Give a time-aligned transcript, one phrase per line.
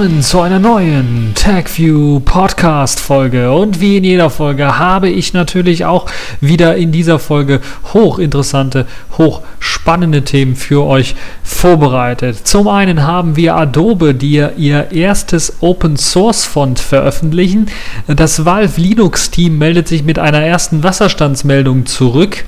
[0.00, 3.52] willkommen zu einer neuen TagView Podcast Folge.
[3.52, 6.06] Und wie in jeder Folge habe ich natürlich auch
[6.40, 7.60] wieder in dieser Folge
[7.92, 8.86] hochinteressante,
[9.18, 12.48] hochspannende Themen für euch vorbereitet.
[12.48, 17.66] Zum einen haben wir Adobe, die ihr erstes Open Source Font veröffentlichen.
[18.06, 22.44] Das Valve Linux Team meldet sich mit einer ersten Wasserstandsmeldung zurück.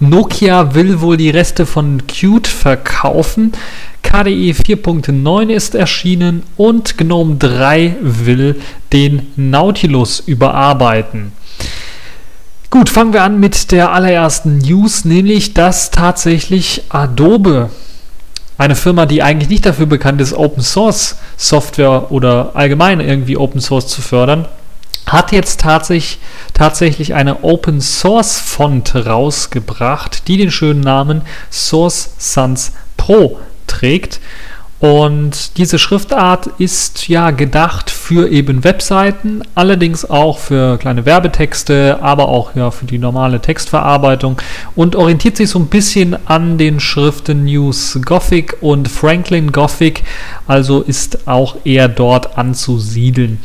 [0.00, 3.52] Nokia will wohl die Reste von Qt verkaufen.
[4.02, 8.60] KDE 4.9 ist erschienen und GNOME 3 will
[8.92, 11.32] den Nautilus überarbeiten.
[12.70, 17.70] Gut, fangen wir an mit der allerersten News, nämlich dass tatsächlich Adobe,
[18.58, 23.60] eine Firma, die eigentlich nicht dafür bekannt ist, Open Source Software oder allgemein irgendwie Open
[23.60, 24.46] Source zu fördern,
[25.06, 26.18] hat jetzt tatsächlich,
[26.54, 33.38] tatsächlich eine Open Source Font rausgebracht, die den schönen Namen Source Sans Pro
[33.72, 34.20] trägt.
[34.78, 42.28] Und diese Schriftart ist ja gedacht für eben Webseiten, allerdings auch für kleine Werbetexte, aber
[42.28, 44.36] auch ja für die normale Textverarbeitung
[44.76, 50.02] und orientiert sich so ein bisschen an den Schriften News Gothic und Franklin Gothic,
[50.46, 53.38] also ist auch eher dort anzusiedeln.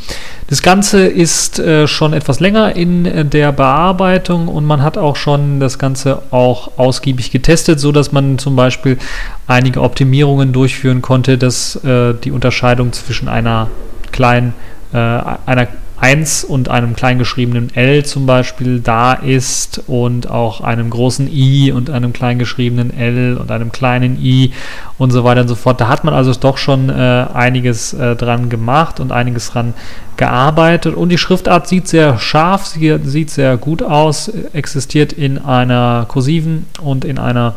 [0.48, 5.16] Das Ganze ist äh, schon etwas länger in äh, der Bearbeitung und man hat auch
[5.16, 8.98] schon das Ganze auch ausgiebig getestet, so dass man zum Beispiel
[9.46, 13.68] einige Optimierungen durchführen konnte, dass äh, die Unterscheidung zwischen einer
[14.12, 14.54] kleinen,
[14.92, 15.68] äh, einer
[16.00, 21.90] 1 und einem kleingeschriebenen L zum Beispiel da ist und auch einem großen I und
[21.90, 24.52] einem kleingeschriebenen L und einem kleinen I
[24.96, 25.80] und so weiter und so fort.
[25.80, 29.74] Da hat man also doch schon äh, einiges äh, dran gemacht und einiges dran
[30.16, 36.06] gearbeitet und die Schriftart sieht sehr scharf, sie sieht sehr gut aus, existiert in einer
[36.08, 37.56] kursiven und in einer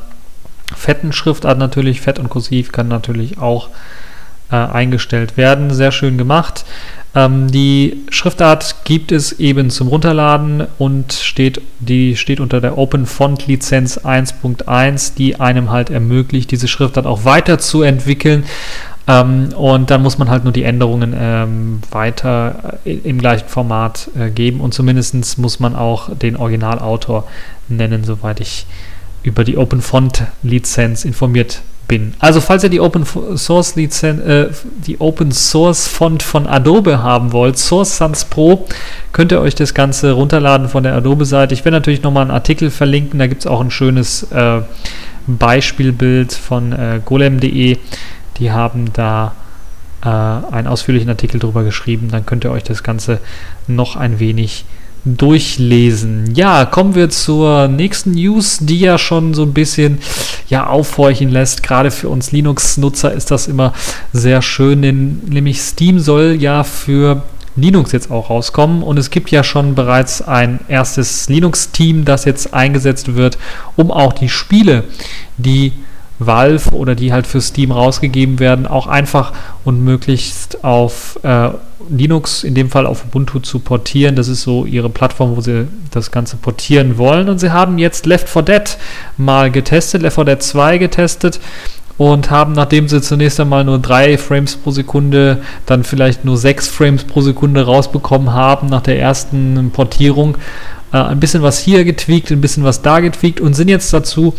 [0.76, 2.02] fetten Schriftart natürlich.
[2.02, 3.70] Fett und kursiv kann natürlich auch
[4.52, 5.74] äh, eingestellt werden.
[5.74, 6.66] Sehr schön gemacht.
[7.14, 13.06] Ähm, die Schriftart gibt es eben zum Runterladen und steht, die steht unter der Open
[13.06, 18.46] Font Lizenz 1.1, die einem halt ermöglicht, diese Schriftart auch weiterzuentwickeln.
[19.08, 24.10] Ähm, und dann muss man halt nur die Änderungen ähm, weiter äh, im gleichen Format
[24.18, 27.28] äh, geben und zumindest muss man auch den Originalautor
[27.68, 28.68] nennen, soweit ich
[29.24, 32.14] über die Open Font Lizenz informiert bin.
[32.20, 33.06] Also falls ihr die Open
[33.36, 34.50] Source Lizenz, äh,
[34.86, 38.66] die Open Source Font von Adobe haben wollt, Source Sans Pro,
[39.12, 41.54] könnt ihr euch das Ganze runterladen von der Adobe-Seite.
[41.54, 44.62] Ich werde natürlich nochmal einen Artikel verlinken, da gibt es auch ein schönes äh,
[45.28, 47.78] Beispielbild von äh, golem.de.
[48.38, 49.34] Die haben da
[50.04, 52.10] äh, einen ausführlichen Artikel drüber geschrieben.
[52.12, 53.20] Dann könnt ihr euch das Ganze
[53.68, 54.66] noch ein wenig
[55.06, 56.34] durchlesen.
[56.36, 60.00] Ja, kommen wir zur nächsten News, die ja schon so ein bisschen
[60.48, 61.64] ja aufhorchen lässt.
[61.64, 63.74] Gerade für uns Linux-Nutzer ist das immer
[64.14, 67.24] sehr schön, denn nämlich Steam soll ja für
[67.56, 72.54] Linux jetzt auch rauskommen und es gibt ja schon bereits ein erstes Linux-Team, das jetzt
[72.54, 73.38] eingesetzt wird,
[73.76, 74.86] um auch die Spiele,
[75.38, 75.74] die
[76.26, 79.34] Valve oder die halt für Steam rausgegeben werden, auch einfach
[79.64, 81.50] und möglichst auf äh,
[81.90, 84.16] Linux, in dem Fall auf Ubuntu zu portieren.
[84.16, 87.30] Das ist so ihre Plattform, wo sie das Ganze portieren wollen.
[87.30, 88.78] Und sie haben jetzt Left 4 Dead
[89.18, 91.40] mal getestet, Left 4 Dead 2 getestet
[91.98, 96.68] und haben, nachdem sie zunächst einmal nur drei Frames pro Sekunde, dann vielleicht nur sechs
[96.68, 100.36] Frames pro Sekunde rausbekommen haben nach der ersten Portierung,
[100.94, 104.34] äh, ein bisschen was hier getweakt, ein bisschen was da getweakt und sind jetzt dazu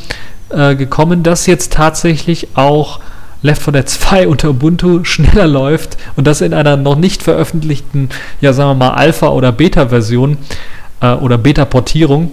[0.51, 3.01] äh, gekommen, dass jetzt tatsächlich auch
[3.43, 8.09] Left 4 Dead 2 unter Ubuntu schneller läuft und das in einer noch nicht veröffentlichten,
[8.41, 10.39] ja sagen wir mal Alpha- oder Beta-Version
[11.01, 12.33] äh, oder Beta-Portierung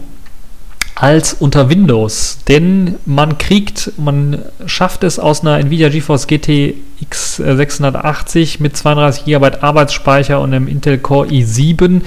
[1.00, 2.40] als unter Windows.
[2.50, 9.50] Denn man kriegt, man schafft es aus einer Nvidia GeForce GTX 680 mit 32 GB
[9.62, 12.01] Arbeitsspeicher und einem Intel Core i7,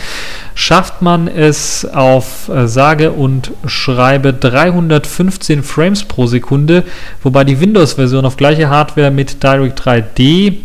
[0.54, 6.84] schafft man es auf äh, sage und schreibe 315 Frames pro Sekunde,
[7.22, 10.56] wobei die Windows-Version auf gleiche Hardware mit Direct 3D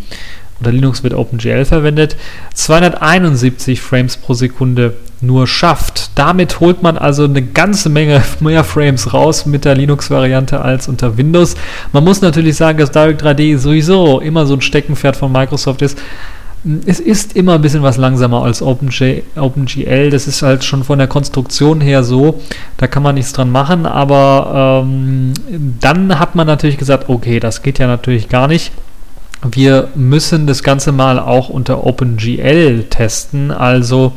[0.59, 2.15] oder Linux mit OpenGL verwendet,
[2.54, 6.12] 271 Frames pro Sekunde nur schafft.
[6.15, 11.18] Damit holt man also eine ganze Menge mehr Frames raus mit der Linux-Variante als unter
[11.18, 11.56] Windows.
[11.92, 15.98] Man muss natürlich sagen, dass Direct 3D sowieso immer so ein Steckenpferd von Microsoft ist.
[16.86, 20.09] Es ist immer ein bisschen was langsamer als OpenGL.
[20.09, 22.42] Das ist halt schon von der Konstruktion her so.
[22.77, 23.86] Da kann man nichts dran machen.
[23.86, 25.33] Aber ähm,
[25.80, 28.71] dann hat man natürlich gesagt, okay, das geht ja natürlich gar nicht
[29.44, 33.51] wir müssen das Ganze mal auch unter OpenGL testen.
[33.51, 34.13] Also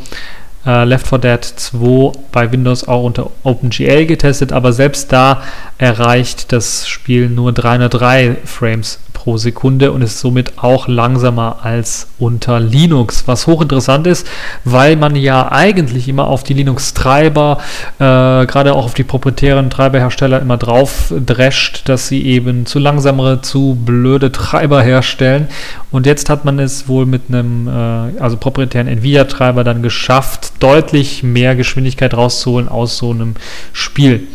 [0.67, 5.43] äh, Left 4 Dead 2 bei Windows auch unter OpenGL getestet, aber selbst da
[5.78, 12.58] erreicht das Spiel nur 303 Frames pro Sekunde und ist somit auch langsamer als unter
[12.58, 14.26] Linux, was hochinteressant ist,
[14.64, 17.58] weil man ja eigentlich immer auf die Linux-Treiber,
[17.99, 18.02] äh,
[18.46, 23.76] gerade auch auf die proprietären Treiberhersteller immer drauf drescht, dass sie eben zu langsamere, zu
[23.84, 25.49] blöde Treiber herstellen.
[25.90, 31.23] Und jetzt hat man es wohl mit einem, äh, also proprietären Nvidia-Treiber dann geschafft, deutlich
[31.23, 33.34] mehr Geschwindigkeit rauszuholen aus so einem
[33.75, 34.26] Spiel.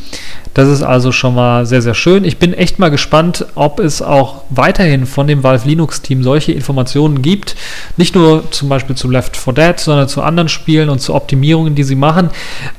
[0.56, 2.24] Das ist also schon mal sehr, sehr schön.
[2.24, 4.44] Ich bin echt mal gespannt, ob es auch
[4.76, 7.56] weiterhin von dem Valve Linux Team solche Informationen gibt.
[7.96, 11.76] Nicht nur zum Beispiel zu Left 4 Dead, sondern zu anderen Spielen und zu Optimierungen,
[11.76, 12.30] die sie machen.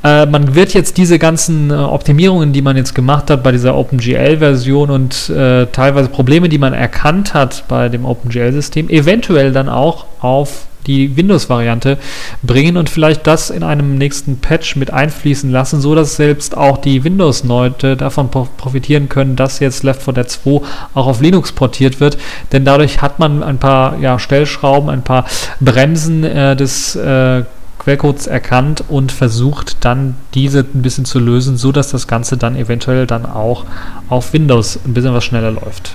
[0.04, 3.76] Äh, man wird jetzt diese ganzen äh, Optimierungen, die man jetzt gemacht hat bei dieser
[3.76, 10.04] OpenGL-Version und äh, teilweise Probleme, die man erkannt hat bei dem OpenGL-System, eventuell dann auch
[10.20, 11.98] auf die Windows-Variante
[12.42, 16.78] bringen und vielleicht das in einem nächsten Patch mit einfließen lassen, so dass selbst auch
[16.78, 20.60] die Windows-Leute davon profitieren können, dass jetzt Left 4 Dead 2
[20.94, 22.18] auch auf Linux portiert wird,
[22.52, 25.26] denn dadurch hat man ein paar ja, Stellschrauben, ein paar
[25.60, 27.42] Bremsen äh, des äh,
[27.78, 32.56] Quellcodes erkannt und versucht dann diese ein bisschen zu lösen, so dass das Ganze dann
[32.56, 33.64] eventuell dann auch
[34.08, 35.94] auf Windows ein bisschen was schneller läuft.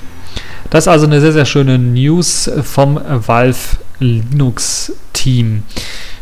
[0.69, 3.57] Das ist also eine sehr, sehr schöne News vom Valve
[4.01, 5.63] Linux-Team.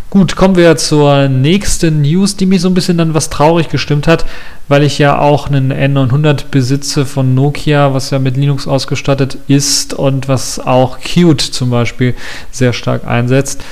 [0.10, 4.08] Gut, kommen wir zur nächsten News, die mich so ein bisschen dann was traurig gestimmt
[4.08, 4.26] hat,
[4.68, 9.94] weil ich ja auch einen N900 besitze von Nokia, was ja mit Linux ausgestattet ist
[9.94, 12.16] und was auch Qt zum Beispiel
[12.52, 13.64] sehr stark einsetzt.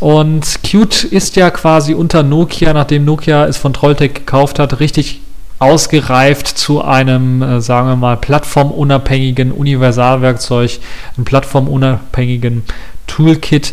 [0.00, 5.20] Und Qt ist ja quasi unter Nokia, nachdem Nokia es von Trolltech gekauft hat, richtig
[5.60, 10.78] ausgereift zu einem, äh, sagen wir mal, plattformunabhängigen Universalwerkzeug,
[11.16, 12.64] einem plattformunabhängigen
[13.06, 13.72] Toolkit,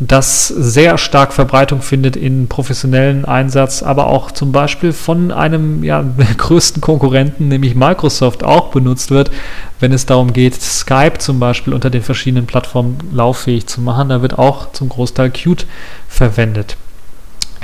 [0.00, 6.04] das sehr stark Verbreitung findet in professionellen Einsatz, aber auch zum Beispiel von einem ja,
[6.36, 9.32] größten Konkurrenten, nämlich Microsoft, auch benutzt wird,
[9.80, 14.10] wenn es darum geht, Skype zum Beispiel unter den verschiedenen Plattformen lauffähig zu machen.
[14.10, 15.66] Da wird auch zum Großteil Qt
[16.08, 16.76] verwendet.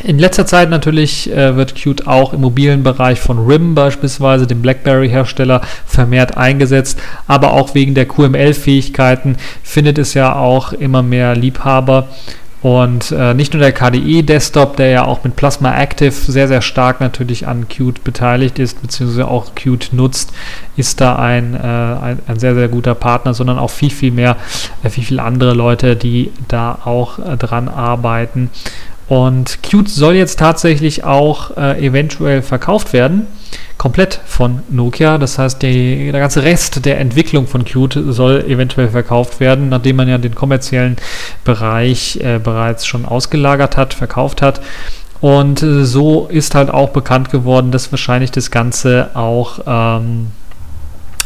[0.02, 4.60] In letzter Zeit natürlich äh, wird Qt auch im mobilen Bereich von RIM beispielsweise, dem
[4.60, 12.08] BlackBerry-Hersteller, vermehrt eingesetzt, aber auch wegen der QML-Fähigkeiten findet es ja auch immer mehr Liebhaber.
[12.64, 16.98] Und äh, nicht nur der KDE-Desktop, der ja auch mit Plasma Active sehr, sehr stark
[16.98, 20.32] natürlich an Qt beteiligt ist, beziehungsweise auch Qt nutzt,
[20.74, 24.38] ist da ein, äh, ein, ein, sehr, sehr guter Partner, sondern auch viel, viel mehr,
[24.82, 28.48] äh, viel, viel andere Leute, die da auch äh, dran arbeiten.
[29.08, 33.26] Und Qt soll jetzt tatsächlich auch äh, eventuell verkauft werden,
[33.76, 35.18] komplett von Nokia.
[35.18, 39.96] Das heißt, die, der ganze Rest der Entwicklung von Qt soll eventuell verkauft werden, nachdem
[39.96, 40.96] man ja den kommerziellen
[41.44, 44.60] Bereich äh, bereits schon ausgelagert hat, verkauft hat.
[45.20, 50.28] Und äh, so ist halt auch bekannt geworden, dass wahrscheinlich das Ganze auch ähm,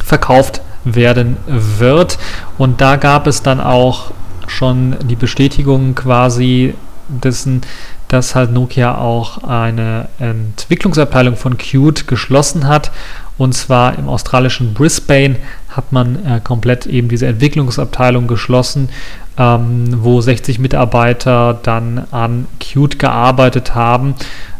[0.04, 2.18] verkauft werden wird.
[2.56, 4.10] Und da gab es dann auch
[4.48, 6.74] schon die Bestätigung quasi
[7.08, 7.62] dessen,
[8.08, 12.90] dass halt Nokia auch eine Entwicklungsabteilung von Qt geschlossen hat.
[13.36, 15.36] Und zwar im australischen Brisbane
[15.68, 18.88] hat man äh, komplett eben diese Entwicklungsabteilung geschlossen,
[19.36, 24.14] ähm, wo 60 Mitarbeiter dann an Qt gearbeitet haben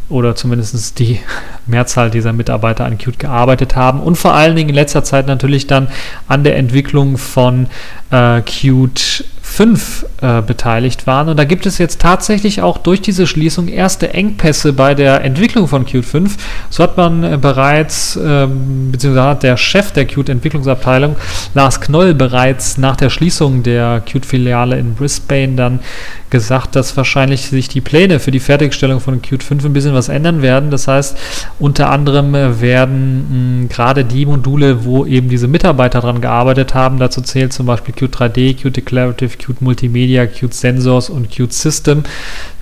[0.07, 1.19] oder zumindest die
[1.67, 5.67] Mehrzahl dieser Mitarbeiter an Qt gearbeitet haben und vor allen Dingen in letzter Zeit natürlich
[5.67, 5.89] dann
[6.27, 7.67] an der Entwicklung von
[8.11, 9.25] äh, Qt
[9.59, 11.27] 5 äh, beteiligt waren.
[11.27, 15.67] Und da gibt es jetzt tatsächlich auch durch diese Schließung erste Engpässe bei der Entwicklung
[15.67, 16.37] von Qt 5.
[16.69, 21.17] So hat man äh, bereits, ähm, beziehungsweise hat der Chef der Qt-Entwicklungsabteilung,
[21.55, 25.81] Lars Knoll, bereits nach der Schließung der Qt-Filiale in Brisbane dann
[26.29, 30.07] gesagt, dass wahrscheinlich sich die Pläne für die Fertigstellung von Qt 5 ein bisschen was
[30.07, 30.71] ändern werden.
[30.71, 31.17] Das heißt,
[31.59, 37.51] unter anderem werden gerade die Module, wo eben diese Mitarbeiter daran gearbeitet haben, dazu zählt
[37.51, 42.03] zum Beispiel Qt 3D, Qt Declarative, Qt Multimedia, Qt Sensors und Qt System.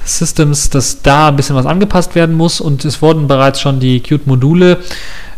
[0.04, 4.00] Systems, dass da ein bisschen was angepasst werden muss und es wurden bereits schon die
[4.00, 4.78] Qt-Module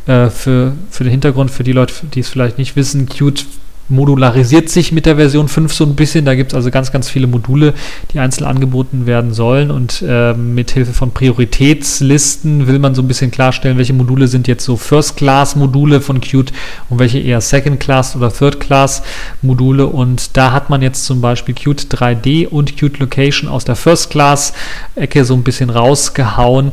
[0.06, 3.46] äh, für, für den Hintergrund, für die Leute, die es vielleicht nicht wissen, Qt
[3.90, 6.26] modularisiert sich mit der Version 5 so ein bisschen.
[6.26, 7.74] Da gibt es also ganz, ganz viele Module,
[8.14, 9.72] die einzeln angeboten werden sollen.
[9.72, 14.48] Und äh, mit Hilfe von Prioritätslisten will man so ein bisschen klarstellen, welche Module sind
[14.48, 16.54] jetzt so First-Class-Module von Qt
[16.90, 19.88] und welche eher Second-Class oder Third-Class-Module.
[19.88, 25.26] Und da hat man jetzt zum Beispiel Qt 3D und Qt Location aus der First-Class-Ecke
[25.26, 26.72] so ein bisschen rausgehauen.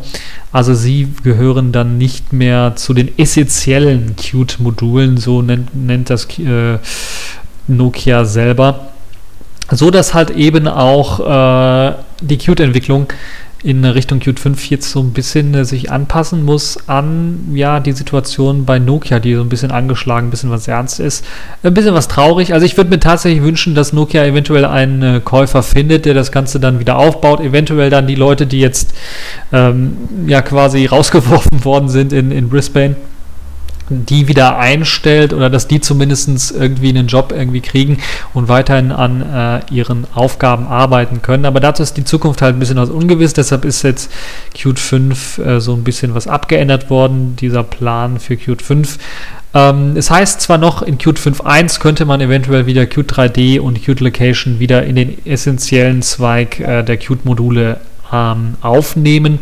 [0.56, 6.78] Also sie gehören dann nicht mehr zu den essentiellen Qt-Modulen, so nennt, nennt das äh,
[7.66, 8.88] Nokia selber.
[9.70, 13.06] So dass halt eben auch äh, die Qt-Entwicklung
[13.66, 17.92] in Richtung Qt 5 jetzt so ein bisschen äh, sich anpassen muss an ja die
[17.92, 21.24] Situation bei Nokia, die so ein bisschen angeschlagen, ein bisschen was ernst ist,
[21.64, 22.54] ein bisschen was traurig.
[22.54, 26.30] Also ich würde mir tatsächlich wünschen, dass Nokia eventuell einen äh, Käufer findet, der das
[26.30, 28.94] Ganze dann wieder aufbaut, eventuell dann die Leute, die jetzt
[29.52, 29.96] ähm,
[30.28, 32.94] ja quasi rausgeworfen worden sind in, in Brisbane
[33.88, 37.98] die wieder einstellt oder dass die zumindest irgendwie einen Job irgendwie kriegen
[38.34, 41.44] und weiterhin an äh, ihren Aufgaben arbeiten können.
[41.44, 44.10] Aber dazu ist die Zukunft halt ein bisschen was ungewiss, deshalb ist jetzt
[44.54, 48.98] Qt 5 äh, so ein bisschen was abgeändert worden, dieser Plan für Qt 5.
[49.54, 53.82] Ähm, es heißt zwar noch, in Qt 5.1 könnte man eventuell wieder Qt 3D und
[53.82, 57.80] Qt Location wieder in den essentiellen Zweig äh, der Qt-Module
[58.12, 59.38] ähm, aufnehmen.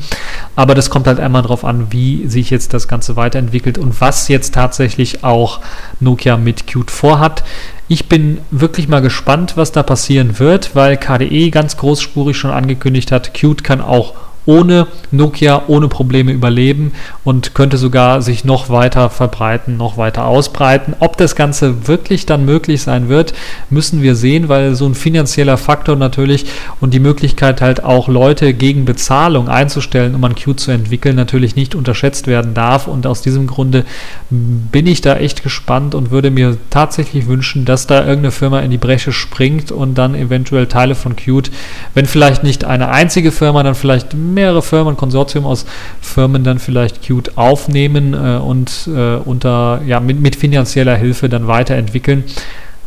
[0.57, 4.29] Aber das kommt halt einmal darauf an, wie sich jetzt das Ganze weiterentwickelt und was
[4.29, 5.61] jetzt tatsächlich auch
[6.01, 7.45] Nokia mit Qt vorhat.
[7.89, 13.13] Ich bin wirklich mal gespannt, was da passieren wird, weil KDE ganz großspurig schon angekündigt
[13.13, 14.15] hat, Qt kann auch
[14.47, 16.93] ohne Nokia ohne Probleme überleben
[17.25, 20.95] und könnte sogar sich noch weiter verbreiten, noch weiter ausbreiten.
[21.01, 23.35] Ob das Ganze wirklich dann möglich sein wird,
[23.71, 26.47] müssen wir sehen, weil so ein finanzieller Faktor natürlich
[26.81, 31.57] und die Möglichkeit halt auch Leute gegen Bezahlung einzustellen, um ein Q zu entwickeln, natürlich
[31.57, 32.87] nicht unterschätzt werden darf.
[32.87, 33.85] Und aus diesem Grunde
[34.31, 38.71] bin ich da echt gespannt und würde mir tatsächlich wünschen, dass da irgendeine Firma in
[38.71, 41.51] die Bresche springt und dann eventuell Teile von Qt,
[41.95, 45.65] wenn vielleicht nicht eine einzige Firma, dann vielleicht mehrere Firmen, ein Konsortium aus
[46.01, 51.47] Firmen dann vielleicht Qt aufnehmen äh, und äh, unter, ja, mit, mit finanzieller Hilfe dann
[51.47, 52.25] weiterentwickeln.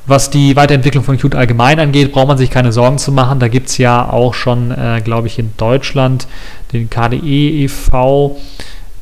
[0.05, 3.39] Was die Weiterentwicklung von Qt allgemein angeht, braucht man sich keine Sorgen zu machen.
[3.39, 6.27] Da gibt es ja auch schon, äh, glaube ich, in Deutschland
[6.71, 8.37] den KDE e.V.,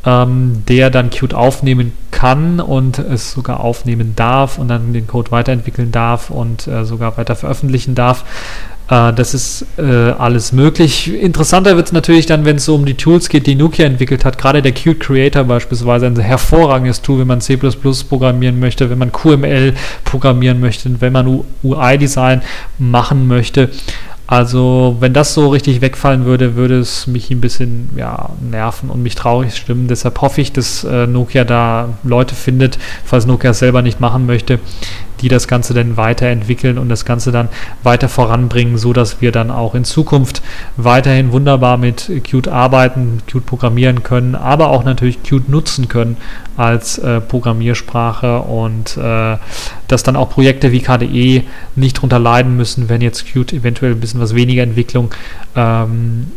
[0.03, 5.31] ähm, der dann Qt aufnehmen kann und es sogar aufnehmen darf und dann den Code
[5.31, 8.23] weiterentwickeln darf und äh, sogar weiter veröffentlichen darf.
[8.89, 11.13] Äh, das ist äh, alles möglich.
[11.13, 14.25] Interessanter wird es natürlich dann, wenn es so um die Tools geht, die Nokia entwickelt
[14.25, 14.37] hat.
[14.37, 19.11] Gerade der Qt Creator beispielsweise ein hervorragendes Tool, wenn man C++ programmieren möchte, wenn man
[19.11, 19.73] QML
[20.03, 22.41] programmieren möchte, wenn man UI-Design
[22.77, 23.69] machen möchte.
[24.27, 29.03] Also, wenn das so richtig wegfallen würde, würde es mich ein bisschen ja, nerven und
[29.03, 29.87] mich traurig stimmen.
[29.87, 34.25] Deshalb hoffe ich, dass äh, Nokia da Leute findet, falls Nokia es selber nicht machen
[34.25, 34.59] möchte,
[35.21, 37.49] die das Ganze dann weiterentwickeln und das Ganze dann
[37.83, 40.41] weiter voranbringen, so dass wir dann auch in Zukunft
[40.77, 46.17] weiterhin wunderbar mit Qt arbeiten, Qt programmieren können, aber auch natürlich Qt nutzen können
[46.57, 49.37] als äh, Programmiersprache und äh,
[49.87, 51.43] dass dann auch Projekte wie KDE
[51.75, 55.13] nicht drunter leiden müssen, wenn jetzt Qt eventuell ein bisschen was weniger Entwicklung
[55.55, 56.31] ähm,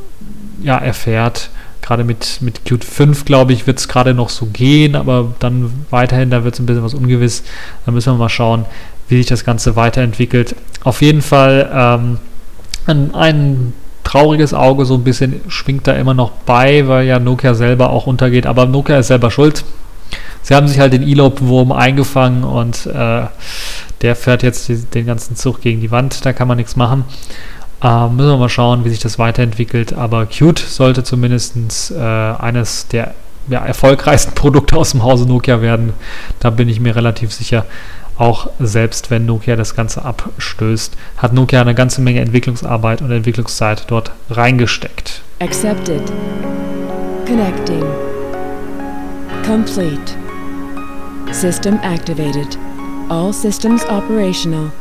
[0.63, 1.51] ja, erfährt
[1.89, 5.73] gerade mit, mit Qt 5, glaube ich, wird es gerade noch so gehen, aber dann
[5.89, 7.43] weiterhin, da wird es ein bisschen was ungewiss.
[7.87, 8.67] Da müssen wir mal schauen,
[9.09, 10.55] wie sich das Ganze weiterentwickelt.
[10.85, 12.19] Auf jeden Fall ähm,
[12.87, 13.73] ein, ein
[14.05, 18.07] trauriges Auge so ein bisschen schwingt da immer noch bei, weil ja Nokia selber auch
[18.07, 19.65] untergeht, aber Nokia ist selber schuld.
[20.43, 23.23] Sie haben sich halt den Elope-Wurm eingefangen und äh,
[24.03, 27.05] der fährt jetzt den ganzen Zug gegen die Wand, da kann man nichts machen.
[27.83, 29.93] Äh, müssen wir mal schauen, wie sich das weiterentwickelt.
[29.93, 31.57] Aber Qt sollte zumindest
[31.91, 33.15] äh, eines der
[33.49, 35.93] ja, erfolgreichsten Produkte aus dem Hause Nokia werden.
[36.41, 37.65] Da bin ich mir relativ sicher.
[38.19, 43.85] Auch selbst wenn Nokia das Ganze abstößt, hat Nokia eine ganze Menge Entwicklungsarbeit und Entwicklungszeit
[43.87, 45.23] dort reingesteckt.
[45.39, 46.03] Accepted.
[47.27, 47.85] Connecting.
[49.47, 50.17] Complete.
[51.31, 52.59] System activated.
[53.09, 54.73] All systems operational.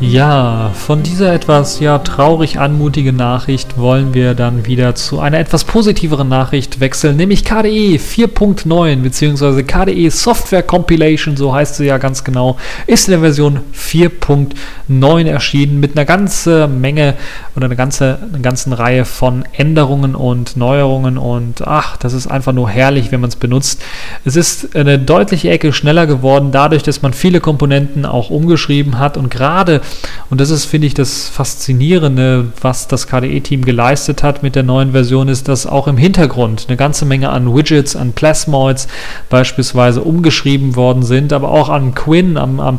[0.00, 5.64] Ja, von dieser etwas ja traurig anmutigen Nachricht wollen wir dann wieder zu einer etwas
[5.64, 9.62] positiveren Nachricht wechseln, nämlich KDE 4.9 bzw.
[9.62, 15.80] KDE Software Compilation, so heißt sie ja ganz genau, ist in der Version 4.9 erschienen
[15.80, 17.14] mit einer ganzen Menge
[17.56, 22.52] oder einer ganze, einer ganzen Reihe von Änderungen und Neuerungen und ach, das ist einfach
[22.52, 23.82] nur herrlich, wenn man es benutzt.
[24.26, 29.16] Es ist eine deutliche Ecke schneller geworden, dadurch, dass man viele Komponenten auch umgeschrieben hat
[29.16, 29.80] und gerade
[30.28, 34.90] und das ist, finde ich, das Faszinierende, was das KDE-Team geleistet hat mit der neuen
[34.90, 38.88] Version, ist, dass auch im Hintergrund eine ganze Menge an Widgets, an Plasmoids
[39.30, 42.78] beispielsweise umgeschrieben worden sind, aber auch an Quinn, am, am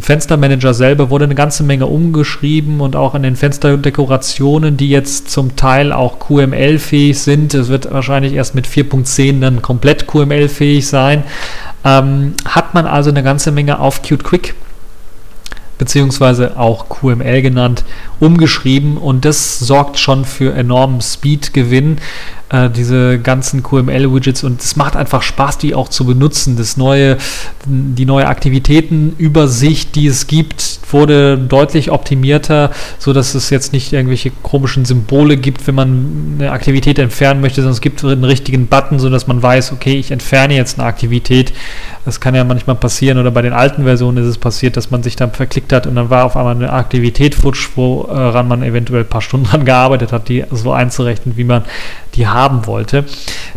[0.00, 5.56] Fenstermanager selber wurde eine ganze Menge umgeschrieben und auch an den Fensterdekorationen, die jetzt zum
[5.56, 7.54] Teil auch QML-fähig sind.
[7.54, 11.24] Es wird wahrscheinlich erst mit 4.10 dann komplett QML-fähig sein.
[11.84, 14.54] Ähm, hat man also eine ganze Menge auf Qt Quick
[15.78, 17.84] beziehungsweise auch QML genannt,
[18.20, 21.98] umgeschrieben und das sorgt schon für enormen Speedgewinn.
[22.50, 26.56] Äh, diese ganzen QML-Widgets und es macht einfach Spaß, die auch zu benutzen.
[26.56, 27.18] Das neue,
[27.66, 34.30] die neue Aktivitätenübersicht, die es gibt, wurde deutlich optimierter, so dass es jetzt nicht irgendwelche
[34.42, 38.98] komischen Symbole gibt, wenn man eine Aktivität entfernen möchte, sondern es gibt einen richtigen Button,
[38.98, 41.52] so dass man weiß, okay, ich entferne jetzt eine Aktivität.
[42.04, 45.02] Das kann ja manchmal passieren oder bei den alten Versionen ist es passiert, dass man
[45.02, 49.02] sich dann verklickt hat und dann war auf einmal eine Aktivität futsch, woran man eventuell
[49.02, 51.64] ein paar Stunden dran gearbeitet hat, die so einzurechnen, wie man
[52.14, 53.04] die haben wollte.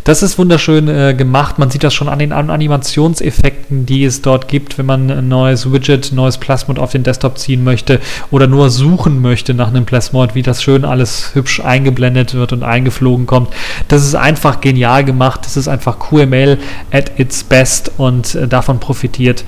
[0.03, 1.59] Das ist wunderschön äh, gemacht.
[1.59, 5.71] Man sieht das schon an den Animationseffekten, die es dort gibt, wenn man ein neues
[5.71, 7.99] Widget, neues Plasmod auf den Desktop ziehen möchte
[8.31, 12.63] oder nur suchen möchte nach einem Plasmod, wie das schön alles hübsch eingeblendet wird und
[12.63, 13.49] eingeflogen kommt.
[13.89, 15.41] Das ist einfach genial gemacht.
[15.43, 16.57] Das ist einfach QML
[16.91, 19.43] at its best und äh, davon profitiert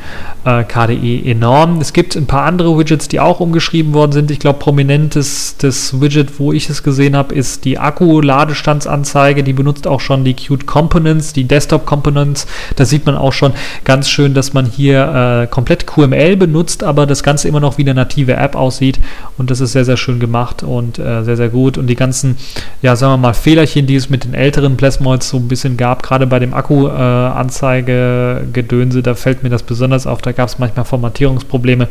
[0.45, 1.81] äh, KDE enorm.
[1.81, 4.29] Es gibt ein paar andere Widgets, die auch umgeschrieben worden sind.
[4.29, 9.22] Ich glaube, prominentes das Widget, wo ich es gesehen habe, ist die Akku-Ladestandsanzeige.
[9.31, 12.45] Die benutzt auch schon die Qt Components, die Desktop Components.
[12.75, 13.53] Da sieht man auch schon
[13.85, 17.83] ganz schön, dass man hier äh, komplett QML benutzt, aber das Ganze immer noch wie
[17.83, 18.99] eine native App aussieht.
[19.37, 21.77] Und das ist sehr, sehr schön gemacht und äh, sehr, sehr gut.
[21.77, 22.35] Und die ganzen,
[22.81, 26.03] ja, sagen wir mal, Fehlerchen, die es mit den älteren Plasmoids so ein bisschen gab,
[26.03, 30.21] gerade bei dem Akku-Anzeige-Gedönse, da fällt mir das besonders auf.
[30.21, 31.87] Da gab es manchmal Formatierungsprobleme.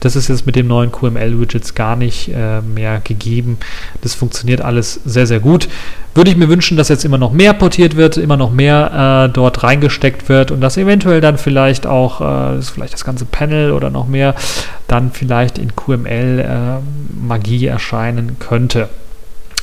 [0.00, 3.58] Das ist jetzt mit den neuen QML-Widgets gar nicht äh, mehr gegeben.
[4.00, 5.68] Das funktioniert alles sehr, sehr gut.
[6.14, 9.32] Würde ich mir wünschen, dass jetzt immer noch mehr portiert wird, immer noch mehr äh,
[9.32, 13.72] dort reingesteckt wird und dass eventuell dann vielleicht auch, äh, das vielleicht das ganze Panel
[13.72, 14.34] oder noch mehr,
[14.88, 18.88] dann vielleicht in QML äh, Magie erscheinen könnte.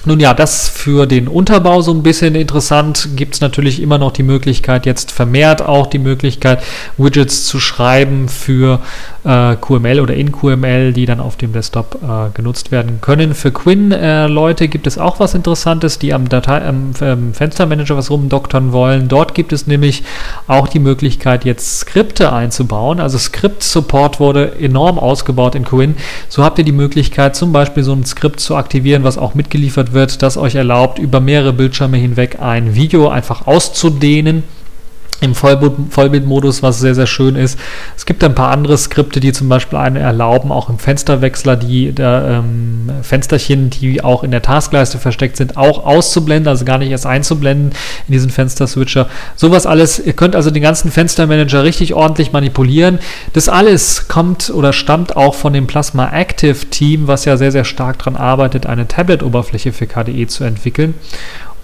[0.10, 3.10] Nun ja, das für den Unterbau so ein bisschen interessant.
[3.16, 6.64] Gibt es natürlich immer noch die Möglichkeit, jetzt vermehrt auch die Möglichkeit,
[6.98, 8.80] Widgets zu schreiben für
[9.24, 13.36] äh, QML oder in QML, die dann auf dem Desktop äh, genutzt werden können.
[13.36, 18.10] Für Quinn-Leute äh, gibt es auch was Interessantes, die am, Datei am ähm, Fenstermanager was
[18.10, 19.10] rumdoktern wollen.
[19.10, 20.04] Dort gibt es nämlich
[20.48, 23.00] auch die Möglichkeit, jetzt Skripte einzubauen.
[23.00, 25.96] Also Skript-Support wurde enorm ausgebaut in Quinn.
[26.30, 29.94] So habt ihr die Möglichkeit, zum Beispiel so ein Skript zu aktivieren, was auch mitgeliefert
[29.94, 34.44] wird, das euch erlaubt, über mehrere Bildschirme hinweg ein Video einfach auszudehnen
[35.22, 37.60] im Vollbildmodus, was sehr, sehr schön ist.
[37.98, 41.92] Es gibt ein paar andere Skripte, die zum Beispiel einen erlauben, auch im Fensterwechsler die
[41.92, 46.92] der, ähm, Fensterchen, die auch in der Taskleiste versteckt sind, auch auszublenden, also gar nicht
[46.92, 47.72] erst einzublenden
[48.08, 49.08] in diesen Fenster-Switcher.
[49.36, 53.00] Sowas alles, ihr könnt also den ganzen Fenstermanager richtig ordentlich manipulieren.
[53.34, 57.66] Das alles kommt oder stammt auch von dem Plasma Active Team, was ja sehr, sehr
[57.66, 60.94] stark daran arbeitet, eine Tablet-Oberfläche für KDE zu entwickeln.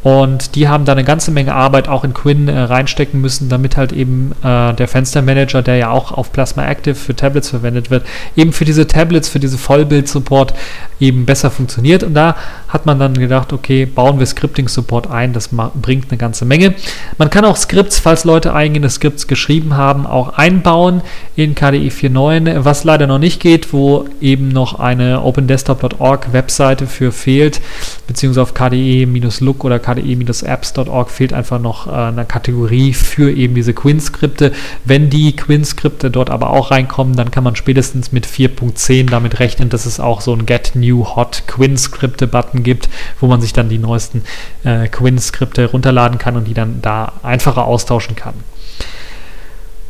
[0.05, 3.75] Und die haben da eine ganze Menge Arbeit auch in Quinn äh, reinstecken müssen, damit
[3.75, 8.05] halt eben äh, der Fenstermanager, der ja auch auf Plasma Active für Tablets verwendet wird,
[8.35, 10.53] eben für diese Tablets, für diese Vollbild-Support
[10.99, 12.03] eben besser funktioniert.
[12.03, 12.35] Und da
[12.67, 16.75] hat man dann gedacht, okay, bauen wir Scripting-Support ein, das bringt eine ganze Menge.
[17.17, 21.01] Man kann auch Skripts, falls Leute eigene Skripts geschrieben haben, auch einbauen
[21.35, 27.11] in KDE 4.9, was leider noch nicht geht, wo eben noch eine OpenDesktop.org Webseite für
[27.11, 27.59] fehlt,
[28.05, 33.73] beziehungsweise auf KDE-Look oder KDE kde-apps.org fehlt einfach noch äh, eine Kategorie für eben diese
[33.73, 34.51] Quinn-Skripte.
[34.83, 39.69] Wenn die Quinn-Skripte dort aber auch reinkommen, dann kann man spätestens mit 4.10 damit rechnen,
[39.69, 43.79] dass es auch so ein Get New Hot Quinn-Skripte-Button gibt, wo man sich dann die
[43.79, 44.23] neuesten
[44.63, 48.35] äh, Quinn-Skripte runterladen kann und die dann da einfacher austauschen kann.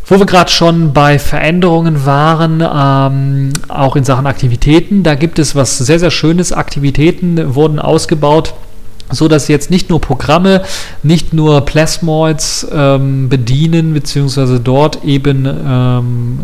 [0.08, 5.56] Wo wir gerade schon bei Veränderungen waren, ähm, auch in Sachen Aktivitäten, da gibt es
[5.56, 6.54] was sehr, sehr Schönes.
[6.54, 8.54] Aktivitäten wurden ausgebaut
[9.12, 10.64] so dass jetzt nicht nur Programme,
[11.04, 16.40] nicht nur Plasmoids ähm, bedienen, beziehungsweise dort eben ähm,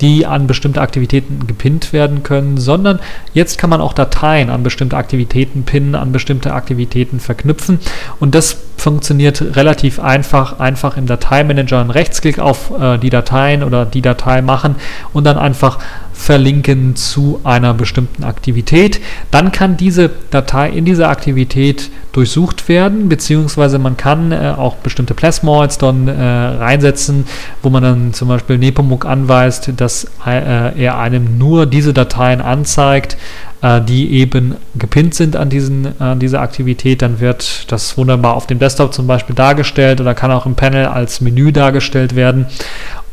[0.00, 2.98] die an bestimmte Aktivitäten gepinnt werden können, sondern
[3.32, 7.78] jetzt kann man auch Dateien an bestimmte Aktivitäten pinnen, an bestimmte Aktivitäten verknüpfen.
[8.18, 13.86] Und das funktioniert relativ einfach, einfach im Dateimanager einen Rechtsklick auf äh, die Dateien oder
[13.86, 14.74] die Datei machen
[15.12, 15.78] und dann einfach
[16.14, 19.00] verlinken zu einer bestimmten Aktivität.
[19.30, 25.14] Dann kann diese Datei in dieser Aktivität durchsucht werden, beziehungsweise man kann äh, auch bestimmte
[25.14, 27.26] Plasmoids dann äh, reinsetzen,
[27.62, 33.16] wo man dann zum Beispiel Nepomuk anweist, dass äh, er einem nur diese Dateien anzeigt,
[33.64, 37.02] äh, die eben gepinnt sind an, diesen, an diese Aktivität.
[37.02, 40.86] Dann wird das wunderbar auf dem Desktop zum Beispiel dargestellt oder kann auch im Panel
[40.86, 42.46] als Menü dargestellt werden.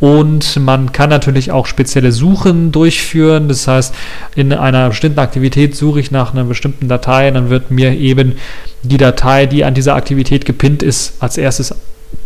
[0.01, 3.47] Und man kann natürlich auch spezielle Suchen durchführen.
[3.47, 3.95] Das heißt,
[4.35, 8.35] in einer bestimmten Aktivität suche ich nach einer bestimmten Datei, dann wird mir eben
[8.83, 11.73] die Datei, die an dieser Aktivität gepinnt ist, als erstes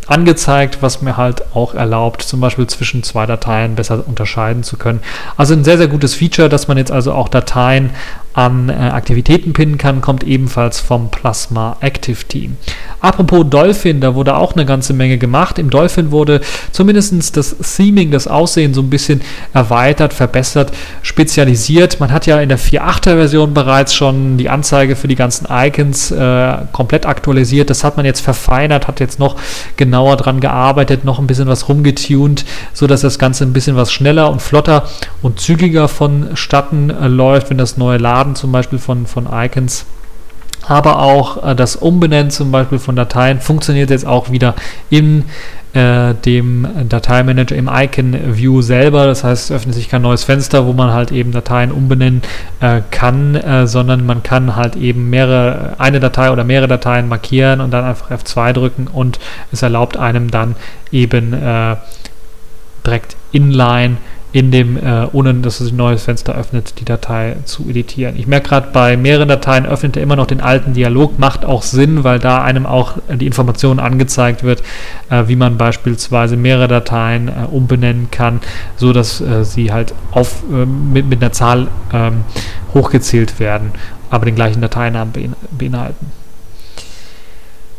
[0.08, 4.99] angezeigt, was mir halt auch erlaubt, zum Beispiel zwischen zwei Dateien besser unterscheiden zu können.
[5.38, 7.91] Also ein sehr, sehr gutes Feature, dass man jetzt also auch Dateien
[8.36, 12.58] an äh, Aktivitäten pinnen kann, kommt ebenfalls vom Plasma Active Team.
[13.00, 15.58] Apropos Dolphin, da wurde auch eine ganze Menge gemacht.
[15.58, 19.21] Im Dolphin wurde zumindest das Theming, das Aussehen so ein bisschen
[19.54, 22.00] erweitert, verbessert, spezialisiert.
[22.00, 26.12] Man hat ja in der 4.8er Version bereits schon die Anzeige für die ganzen Icons
[26.12, 27.69] äh, komplett aktualisiert.
[27.69, 29.38] Das hat man jetzt verfeinert, hat jetzt noch
[29.78, 32.43] genauer dran gearbeitet, noch ein bisschen was rumgetunt,
[32.74, 34.89] sodass das Ganze ein bisschen was schneller und flotter
[35.21, 39.85] und zügiger vonstatten äh, läuft, wenn das neue Laden zum Beispiel von, von Icons
[40.67, 44.55] aber auch äh, das Umbenennen zum Beispiel von Dateien funktioniert jetzt auch wieder
[44.89, 45.25] in
[45.73, 49.05] äh, dem Dateimanager im Icon View selber.
[49.05, 52.21] Das heißt, es öffnet sich kein neues Fenster, wo man halt eben Dateien umbenennen
[52.61, 57.61] äh, kann, äh, sondern man kann halt eben mehrere, eine Datei oder mehrere Dateien markieren
[57.61, 59.19] und dann einfach F2 drücken und
[59.51, 60.55] es erlaubt einem dann
[60.91, 61.75] eben äh,
[62.85, 63.97] direkt inline
[64.36, 68.17] in dem, äh, ohne dass es ein neues Fenster öffnet, die Datei zu editieren.
[68.17, 71.62] Ich merke gerade, bei mehreren Dateien öffnet er immer noch den alten Dialog, macht auch
[71.62, 74.62] Sinn, weil da einem auch die Information angezeigt wird,
[75.10, 78.41] äh, wie man beispielsweise mehrere Dateien äh, umbenennen kann,
[78.76, 82.26] so dass äh, sie halt auf, äh, mit, mit einer Zahl ähm,
[82.74, 83.71] hochgezählt werden,
[84.10, 85.13] aber den gleichen Dateinamen
[85.52, 86.12] beinhalten.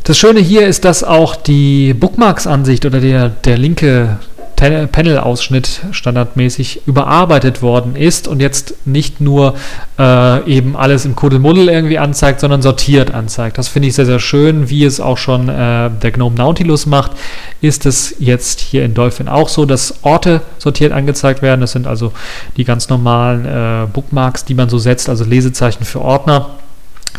[0.05, 4.21] Das Schöne hier ist, dass auch die Bookmarks-Ansicht oder der, der linke
[4.57, 9.55] Panel-Ausschnitt standardmäßig überarbeitet worden ist und jetzt nicht nur
[9.99, 13.59] äh, eben alles im Kuddelmuddel irgendwie anzeigt, sondern sortiert anzeigt.
[13.59, 17.12] Das finde ich sehr, sehr schön, wie es auch schon äh, der GNOME Nautilus macht,
[17.61, 21.61] ist es jetzt hier in Dolphin auch so, dass Orte sortiert angezeigt werden.
[21.61, 22.12] Das sind also
[22.57, 26.51] die ganz normalen äh, Bookmarks, die man so setzt, also Lesezeichen für Ordner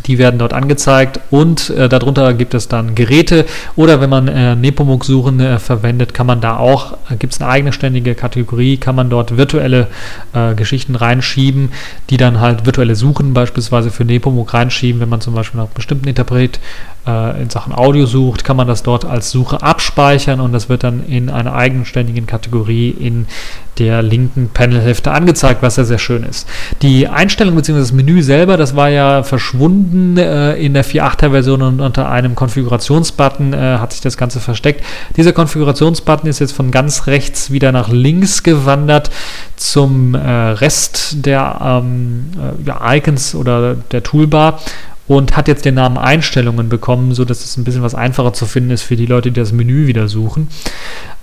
[0.06, 4.56] die werden dort angezeigt und äh, darunter gibt es dann Geräte oder wenn man äh,
[4.56, 9.10] Nepomuk-Suchen äh, verwendet, kann man da auch, äh, gibt es eine eigenständige Kategorie, kann man
[9.10, 9.88] dort virtuelle
[10.34, 11.72] äh, Geschichten reinschieben,
[12.10, 16.08] die dann halt virtuelle Suchen beispielsweise für Nepomuk reinschieben, wenn man zum Beispiel nach bestimmten
[16.08, 16.60] Interpret
[17.08, 20.84] äh, in Sachen Audio sucht, kann man das dort als Suche abspeichern und das wird
[20.84, 23.28] dann in einer eigenständigen Kategorie in
[23.80, 26.48] der linken Panelhälfte angezeigt, was ja sehr schön ist.
[26.82, 27.80] Die Einstellung bzw.
[27.80, 32.36] das Menü selber, das war ja verschwunden äh, in der 4.8er Version und unter einem
[32.36, 34.84] Konfigurationsbutton äh, hat sich das Ganze versteckt.
[35.16, 39.10] Dieser Konfigurationsbutton ist jetzt von ganz rechts wieder nach links gewandert
[39.56, 44.60] zum äh, Rest der ähm, äh, ja, Icons oder der Toolbar
[45.08, 48.72] und hat jetzt den Namen Einstellungen bekommen, sodass es ein bisschen was einfacher zu finden
[48.72, 50.50] ist für die Leute, die das Menü wieder suchen.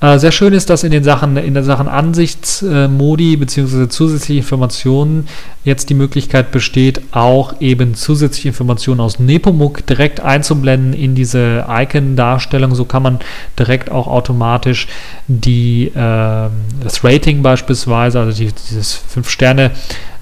[0.00, 3.88] Äh, sehr schön ist, dass in den Sachen, in der Sachen Ansichtsmodi äh, bzw.
[3.88, 5.28] zusätzliche Informationen
[5.64, 12.74] jetzt die Möglichkeit besteht, auch eben zusätzliche Informationen aus Nepomuk direkt einzublenden in diese Icon-Darstellung.
[12.74, 13.18] So kann man
[13.58, 14.88] direkt auch automatisch
[15.26, 19.70] die, äh, das Rating beispielsweise, also die, dieses 5-Sterne- äh,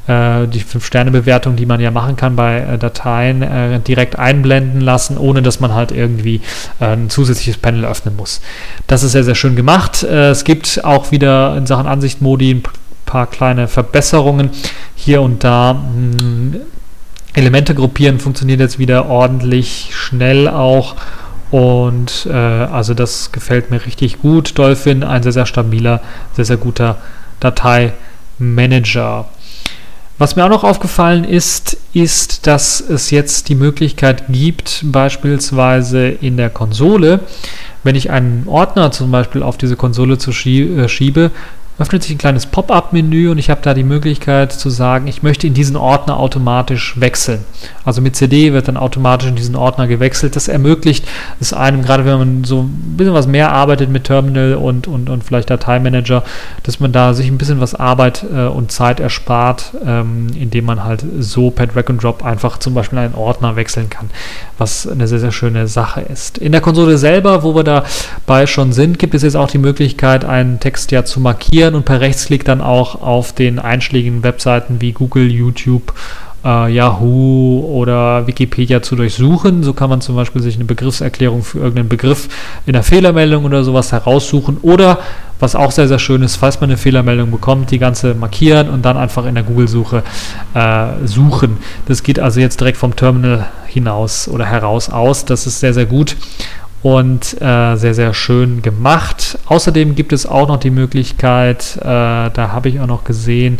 [0.08, 5.42] die 5-Sterne-Bewertung, die man ja machen kann bei äh, Dateien, äh, direkt einblenden lassen, ohne
[5.42, 6.40] dass man halt irgendwie
[6.80, 8.40] äh, ein zusätzliches Panel öffnen muss.
[8.88, 10.02] Das ist sehr, sehr schön gemacht.
[10.02, 12.62] Äh, es gibt auch wieder in Sachen Ansichtmodi ein
[13.06, 14.50] paar kleine Verbesserungen
[14.96, 15.70] hier und da.
[15.70, 16.56] Hm,
[17.34, 20.96] Elemente gruppieren funktioniert jetzt wieder ordentlich, schnell auch.
[21.50, 24.58] Und äh, also das gefällt mir richtig gut.
[24.58, 26.00] Dolphin, ein sehr, sehr stabiler,
[26.34, 26.96] sehr, sehr guter
[27.40, 29.28] Dateimanager.
[30.22, 36.37] Was mir auch noch aufgefallen ist, ist, dass es jetzt die Möglichkeit gibt, beispielsweise in
[36.37, 37.18] der Konsole,
[37.82, 41.32] wenn ich einen Ordner zum Beispiel auf diese Konsole zu äh, schiebe,
[41.78, 45.46] öffnet sich ein kleines Pop-up-Menü und ich habe da die Möglichkeit zu sagen, ich möchte
[45.46, 47.44] in diesen Ordner automatisch wechseln.
[47.85, 50.37] Also mit CD wird dann automatisch in diesen Ordner gewechselt.
[50.37, 51.06] Das ermöglicht
[51.40, 55.08] es einem, gerade wenn man so ein bisschen was mehr arbeitet mit Terminal und, und,
[55.08, 56.22] und vielleicht Dateimanager,
[56.62, 60.85] dass man da sich ein bisschen was Arbeit äh, und Zeit erspart, ähm, indem man
[60.85, 64.11] halt so per Drag and Drop einfach zum Beispiel einen Ordner wechseln kann,
[64.58, 66.38] was eine sehr, sehr schöne Sache ist.
[66.38, 70.24] In der Konsole selber, wo wir dabei schon sind, gibt es jetzt auch die Möglichkeit,
[70.24, 71.20] einen Text ja zu
[71.62, 75.94] markieren und per Rechtsklick dann auch auf den einschlägigen Webseiten wie Google, YouTube
[76.44, 79.62] äh, Yahoo oder Wikipedia zu durchsuchen.
[79.62, 82.29] So kann man zum Beispiel sich eine Begriffserklärung für irgendeinen Begriff
[82.66, 84.98] in der Fehlermeldung oder sowas heraussuchen oder
[85.38, 88.85] was auch sehr, sehr schön ist, falls man eine Fehlermeldung bekommt, die ganze markieren und
[88.85, 90.03] dann einfach in der Google-Suche
[90.55, 91.59] äh, suchen.
[91.87, 95.25] Das geht also jetzt direkt vom Terminal hinaus oder heraus aus.
[95.25, 96.16] Das ist sehr, sehr gut
[96.82, 99.38] und äh, sehr, sehr schön gemacht.
[99.46, 103.58] Außerdem gibt es auch noch die Möglichkeit, äh, da habe ich auch noch gesehen,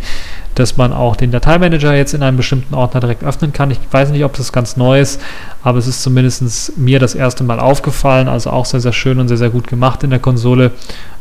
[0.55, 3.71] dass man auch den Dateimanager jetzt in einem bestimmten Ordner direkt öffnen kann.
[3.71, 5.19] Ich weiß nicht, ob das ganz neu ist,
[5.63, 8.27] aber es ist zumindest mir das erste Mal aufgefallen.
[8.27, 10.71] Also auch sehr, sehr schön und sehr, sehr gut gemacht in der Konsole.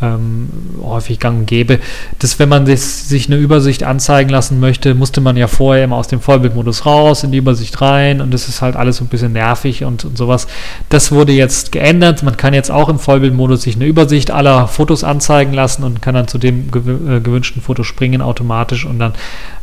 [0.01, 0.49] ähm,
[0.83, 1.79] häufig gang und gäbe,
[2.19, 5.95] dass wenn man das, sich eine Übersicht anzeigen lassen möchte, musste man ja vorher immer
[5.95, 9.07] aus dem Vollbildmodus raus, in die Übersicht rein und das ist halt alles so ein
[9.07, 10.47] bisschen nervig und, und sowas.
[10.89, 12.23] Das wurde jetzt geändert.
[12.23, 16.15] Man kann jetzt auch im Vollbildmodus sich eine Übersicht aller Fotos anzeigen lassen und kann
[16.15, 19.13] dann zu dem äh, gewünschten Foto springen automatisch und dann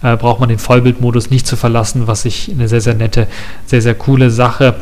[0.03, 3.27] äh, braucht man den Vollbildmodus nicht zu verlassen, was ich eine sehr, sehr nette,
[3.67, 4.77] sehr, sehr coole Sache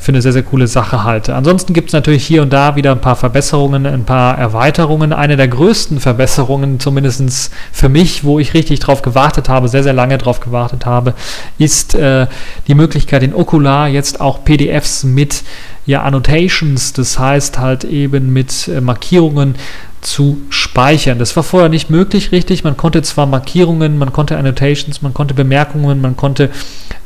[0.00, 1.34] für eine sehr, sehr coole Sache halte.
[1.34, 5.12] Ansonsten gibt es natürlich hier und da wieder ein paar Verbesserungen, ein paar Erweiterungen.
[5.12, 9.92] Eine der größten Verbesserungen, zumindest für mich, wo ich richtig drauf gewartet habe, sehr, sehr
[9.92, 11.14] lange drauf gewartet habe,
[11.58, 12.26] ist äh,
[12.66, 15.42] die Möglichkeit in Okular jetzt auch PDFs mit
[15.86, 19.56] ja, Annotations, das heißt halt eben mit äh, Markierungen
[20.00, 21.18] zu speichern.
[21.18, 22.64] Das war vorher nicht möglich, richtig.
[22.64, 26.50] Man konnte zwar Markierungen, man konnte Annotations, man konnte Bemerkungen, man konnte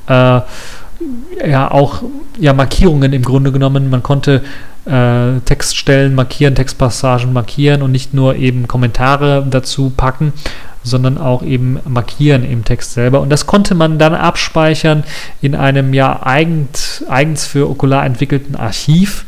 [0.07, 0.41] äh,
[1.47, 2.03] ja auch
[2.39, 3.91] ja, Markierungen im Grunde genommen.
[3.91, 4.43] Man konnte
[4.87, 10.33] äh, Textstellen markieren, Textpassagen markieren und nicht nur eben Kommentare dazu packen,
[10.83, 13.21] sondern auch eben markieren im Text selber.
[13.21, 15.05] Und das konnte man dann abspeichern
[15.41, 19.25] in einem ja eigens, eigens für Okular entwickelten Archiv.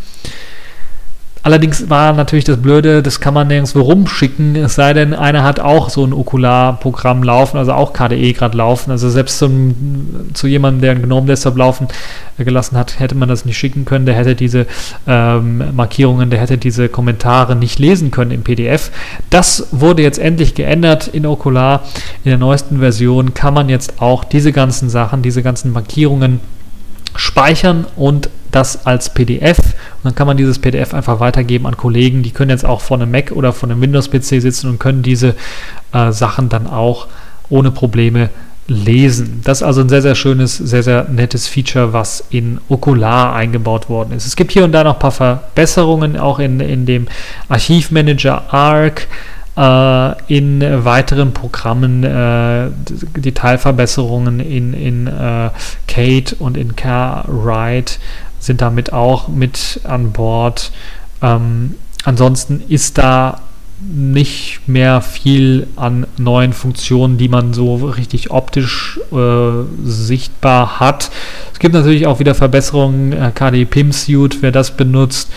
[1.46, 5.60] Allerdings war natürlich das Blöde, das kann man nirgendwo rumschicken, es sei denn, einer hat
[5.60, 8.90] auch so ein Okular-Programm laufen, also auch KDE gerade laufen.
[8.90, 11.86] Also selbst zum, zu jemandem, der einen GNOME Desktop laufen
[12.36, 14.06] äh, gelassen hat, hätte man das nicht schicken können.
[14.06, 14.66] Der hätte diese
[15.06, 18.90] ähm, Markierungen, der hätte diese Kommentare nicht lesen können im PDF.
[19.30, 21.84] Das wurde jetzt endlich geändert in Okular.
[22.24, 26.40] In der neuesten Version kann man jetzt auch diese ganzen Sachen, diese ganzen Markierungen
[27.14, 29.58] speichern und das als PDF.
[29.58, 32.22] Und dann kann man dieses PDF einfach weitergeben an Kollegen.
[32.22, 35.34] Die können jetzt auch vor einem Mac oder vor einem Windows-PC sitzen und können diese
[35.92, 37.06] äh, Sachen dann auch
[37.50, 38.30] ohne Probleme
[38.66, 39.42] lesen.
[39.44, 43.88] Das ist also ein sehr, sehr schönes, sehr, sehr nettes Feature, was in Okular eingebaut
[43.88, 44.26] worden ist.
[44.26, 47.06] Es gibt hier und da noch ein paar Verbesserungen, auch in, in dem
[47.48, 49.06] Archivmanager Arc
[49.56, 52.68] äh, in weiteren Programmen äh,
[53.16, 55.50] Detailverbesserungen in, in äh,
[55.88, 57.94] Kate und in CarWrite
[58.46, 60.72] sind damit auch mit an Bord.
[61.22, 63.40] Ähm, ansonsten ist da
[63.80, 71.10] nicht mehr viel an neuen Funktionen, die man so richtig optisch äh, sichtbar hat.
[71.56, 75.30] Es gibt natürlich auch wieder Verbesserungen, äh, KDE PIM Suite, wer das benutzt,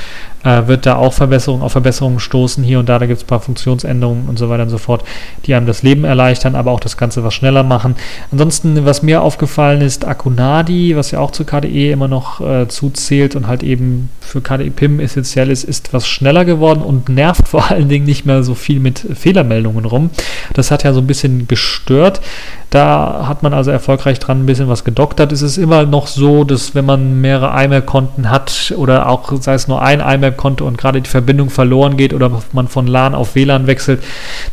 [0.44, 2.64] äh, wird da auch Verbesserungen auf Verbesserungen stoßen.
[2.64, 5.04] Hier und da, da gibt es ein paar Funktionsänderungen und so weiter und so fort,
[5.46, 7.96] die einem das Leben erleichtern, aber auch das Ganze was schneller machen.
[8.32, 13.36] Ansonsten, was mir aufgefallen ist, Akunadi, was ja auch zu KDE immer noch äh, zuzählt
[13.36, 17.72] und halt eben für KDE PIM essentiell ist, ist was schneller geworden und nervt vor
[17.72, 20.10] allen Dingen nicht mehr so viel mit Fehlermeldungen rum.
[20.54, 22.22] Das hat ja so ein bisschen gestört.
[22.70, 25.32] Da hat man also erfolgreich dran ein bisschen was gedoktert.
[25.32, 29.68] Es ist immer noch so, dass wenn man mehrere IMAP-Konten hat oder auch sei es
[29.68, 33.68] nur ein IMAP-Konto und gerade die Verbindung verloren geht oder man von LAN auf WLAN
[33.68, 34.04] wechselt,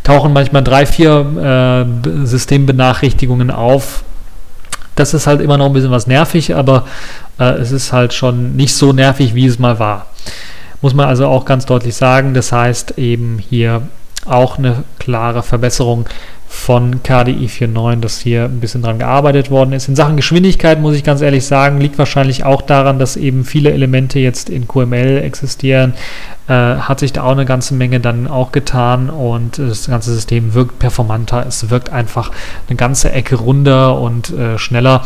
[0.02, 4.04] tauchen manchmal drei, vier äh, Systembenachrichtigungen auf.
[4.94, 6.86] Das ist halt immer noch ein bisschen was nervig, aber
[7.38, 10.06] äh, es ist halt schon nicht so nervig, wie es mal war.
[10.80, 12.34] Muss man also auch ganz deutlich sagen.
[12.34, 13.82] Das heißt eben hier
[14.24, 16.06] auch eine klare Verbesserung
[16.56, 19.88] von KDI 4.9, dass hier ein bisschen dran gearbeitet worden ist.
[19.88, 23.72] In Sachen Geschwindigkeit muss ich ganz ehrlich sagen, liegt wahrscheinlich auch daran, dass eben viele
[23.72, 25.92] Elemente jetzt in QML existieren.
[26.48, 30.54] Äh, hat sich da auch eine ganze Menge dann auch getan und das ganze System
[30.54, 31.44] wirkt performanter.
[31.46, 32.30] Es wirkt einfach
[32.68, 35.02] eine ganze Ecke runder und äh, schneller.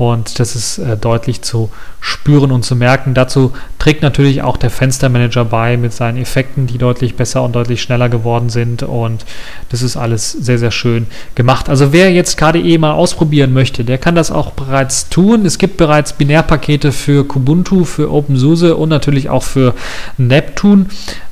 [0.00, 1.68] Und das ist äh, deutlich zu
[2.00, 3.12] spüren und zu merken.
[3.12, 7.82] Dazu trägt natürlich auch der Fenstermanager bei mit seinen Effekten, die deutlich besser und deutlich
[7.82, 8.82] schneller geworden sind.
[8.82, 9.26] Und
[9.68, 11.68] das ist alles sehr, sehr schön gemacht.
[11.68, 15.44] Also wer jetzt KDE mal ausprobieren möchte, der kann das auch bereits tun.
[15.44, 19.74] Es gibt bereits Binärpakete für Kubuntu, für OpenSUSE und natürlich auch für
[20.16, 20.69] Neptune.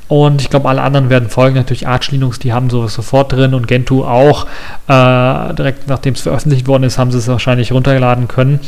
[0.07, 1.55] Und ich glaube, alle anderen werden folgen.
[1.55, 4.45] Natürlich Arch Linux, die haben sowas sofort drin und Gentoo auch.
[4.87, 8.59] Äh, direkt nachdem es veröffentlicht worden ist, haben sie es wahrscheinlich runtergeladen können.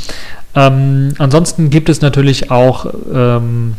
[0.56, 3.76] Ähm, ansonsten gibt es natürlich auch ähm,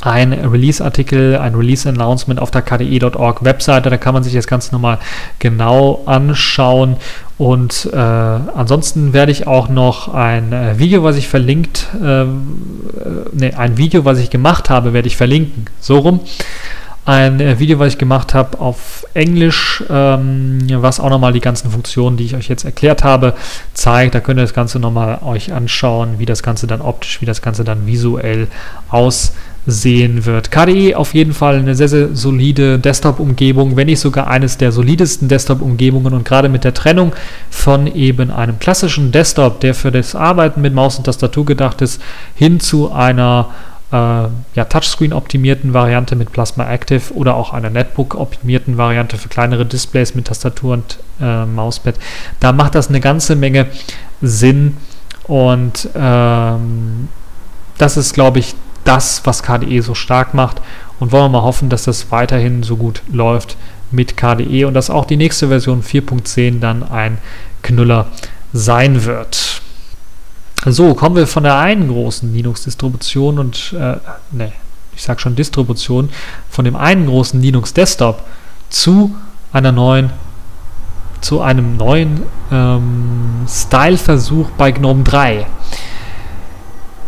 [0.00, 3.90] ein Release-Artikel, ein Release-Announcement auf der kde.org Webseite.
[3.90, 4.98] Da kann man sich das Ganze nochmal
[5.38, 6.96] genau anschauen.
[7.36, 13.52] Und äh, ansonsten werde ich auch noch ein äh, Video, was ich verlinkt, äh, ne,
[13.56, 15.66] ein Video, was ich gemacht habe, werde ich verlinken.
[15.80, 16.20] So rum.
[17.04, 21.70] ein äh, Video, was ich gemacht habe auf Englisch, ähm, was auch nochmal die ganzen
[21.70, 23.34] Funktionen, die ich euch jetzt erklärt habe,
[23.72, 24.14] zeigt.
[24.14, 27.40] Da könnt ihr das Ganze nochmal euch anschauen, wie das Ganze dann optisch, wie das
[27.40, 28.48] Ganze dann visuell
[28.90, 29.32] aussieht
[29.70, 30.50] sehen wird.
[30.50, 35.28] KDE auf jeden Fall eine sehr, sehr solide Desktop-Umgebung, wenn nicht sogar eines der solidesten
[35.28, 37.12] Desktop-Umgebungen und gerade mit der Trennung
[37.50, 42.00] von eben einem klassischen Desktop, der für das Arbeiten mit Maus und Tastatur gedacht ist,
[42.34, 43.50] hin zu einer
[43.92, 50.14] äh, ja, Touchscreen-optimierten Variante mit Plasma Active oder auch einer Netbook-optimierten Variante für kleinere Displays
[50.14, 51.96] mit Tastatur und äh, Mauspad.
[52.40, 53.66] Da macht das eine ganze Menge
[54.22, 54.78] Sinn
[55.24, 57.08] und ähm,
[57.76, 58.54] das ist, glaube ich,
[58.88, 60.60] das, was KDE so stark macht.
[60.98, 63.56] Und wollen wir mal hoffen, dass das weiterhin so gut läuft
[63.90, 67.18] mit KDE und dass auch die nächste Version 4.10 dann ein
[67.62, 68.06] Knüller
[68.52, 69.62] sein wird.
[70.66, 73.96] So, kommen wir von der einen großen Linux-Distribution und, äh,
[74.32, 74.52] ne,
[74.94, 76.10] ich sag schon Distribution,
[76.50, 78.24] von dem einen großen Linux-Desktop
[78.68, 79.14] zu
[79.52, 80.10] einer neuen,
[81.20, 85.46] zu einem neuen ähm, Style-Versuch bei GNOME 3.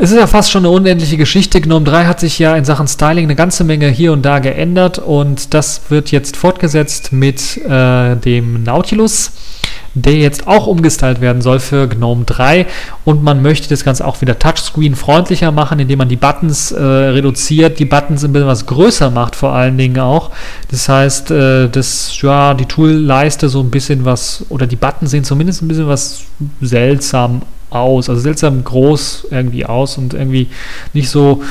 [0.03, 1.61] Es ist ja fast schon eine unendliche Geschichte.
[1.61, 4.99] GNOME 3 hat sich ja in Sachen Styling eine ganze Menge hier und da geändert
[4.99, 9.33] und das wird jetzt fortgesetzt mit äh, dem Nautilus,
[9.93, 12.67] der jetzt auch umgestylt werden soll für GNOME 3
[13.05, 16.83] und man möchte das Ganze auch wieder Touchscreen freundlicher machen, indem man die Buttons äh,
[16.83, 20.31] reduziert, die Buttons ein bisschen was größer macht vor allen Dingen auch.
[20.71, 25.25] Das heißt, äh, das, ja, die Tool-Leiste so ein bisschen was, oder die Buttons sehen
[25.25, 26.23] zumindest ein bisschen was
[26.63, 30.49] seltsam aus, also seltsam groß irgendwie aus und irgendwie
[30.93, 31.43] nicht so,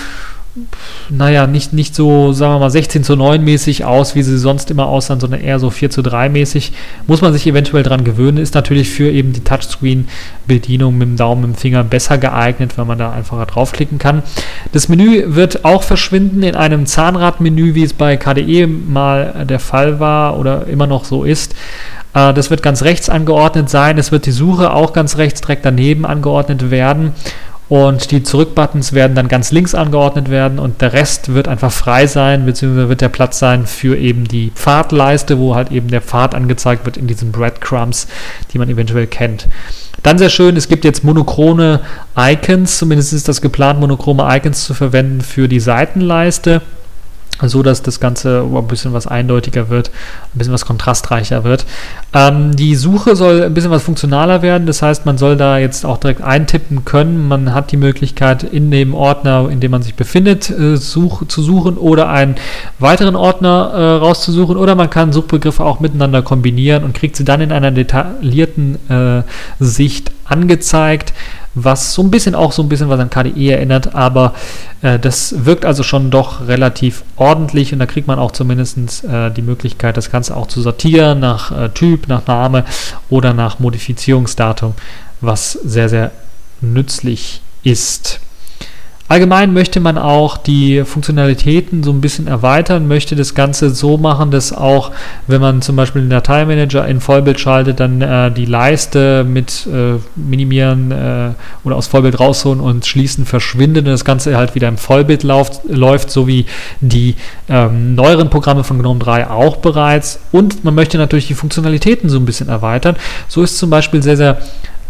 [1.09, 4.71] naja, nicht, nicht so, sagen wir mal, 16 zu 9 mäßig aus, wie sie sonst
[4.71, 6.71] immer aussahen, sondern eher so 4 zu 3 mäßig.
[7.07, 11.41] Muss man sich eventuell dran gewöhnen, ist natürlich für eben die Touchscreen-Bedienung mit dem Daumen,
[11.41, 14.23] mit dem Finger besser geeignet, weil man da einfacher draufklicken kann.
[14.71, 19.99] Das Menü wird auch verschwinden in einem Zahnradmenü, wie es bei KDE mal der Fall
[19.99, 21.55] war oder immer noch so ist.
[22.13, 23.97] Äh, das wird ganz rechts angeordnet sein.
[23.97, 27.13] Es wird die Suche auch ganz rechts direkt daneben angeordnet werden.
[27.69, 32.07] Und die Zurückbuttons werden dann ganz links angeordnet werden und der Rest wird einfach frei
[32.07, 36.33] sein, beziehungsweise wird der Platz sein für eben die Pfadleiste, wo halt eben der Pfad
[36.33, 38.07] angezeigt wird in diesen Breadcrumbs,
[38.51, 39.47] die man eventuell kennt.
[40.01, 41.81] Dann sehr schön, es gibt jetzt monochrome
[42.17, 46.63] Icons, zumindest ist das geplant, monochrome Icons zu verwenden für die Seitenleiste
[47.47, 49.89] so dass das Ganze ein bisschen was eindeutiger wird,
[50.33, 51.65] ein bisschen was kontrastreicher wird.
[52.13, 55.85] Ähm, die Suche soll ein bisschen was funktionaler werden, das heißt, man soll da jetzt
[55.85, 57.27] auch direkt eintippen können.
[57.27, 61.41] Man hat die Möglichkeit, in dem Ordner, in dem man sich befindet, äh, such, zu
[61.41, 62.35] suchen oder einen
[62.79, 67.41] weiteren Ordner äh, rauszusuchen oder man kann Suchbegriffe auch miteinander kombinieren und kriegt sie dann
[67.41, 69.23] in einer detaillierten äh,
[69.59, 71.13] Sicht angezeigt
[71.55, 74.33] was so ein bisschen auch so ein bisschen was an KDE erinnert, aber
[74.81, 79.31] äh, das wirkt also schon doch relativ ordentlich und da kriegt man auch zumindest äh,
[79.31, 82.65] die Möglichkeit, das Ganze auch zu sortieren nach äh, Typ, nach Name
[83.09, 84.73] oder nach Modifizierungsdatum,
[85.21, 86.11] was sehr, sehr
[86.61, 88.19] nützlich ist.
[89.09, 94.29] Allgemein möchte man auch die Funktionalitäten so ein bisschen erweitern, möchte das Ganze so machen,
[94.29, 94.91] dass auch,
[95.25, 99.95] wenn man zum Beispiel den Dateimanager in Vollbild schaltet, dann äh, die Leiste mit äh,
[100.15, 101.31] Minimieren äh,
[101.63, 105.61] oder aus Vollbild rausholen und schließen verschwindet und das Ganze halt wieder im Vollbild lauft,
[105.67, 106.45] läuft, so wie
[106.79, 107.15] die
[107.49, 110.19] ähm, neueren Programme von GNOME 3 auch bereits.
[110.31, 112.95] Und man möchte natürlich die Funktionalitäten so ein bisschen erweitern.
[113.27, 114.37] So ist zum Beispiel sehr, sehr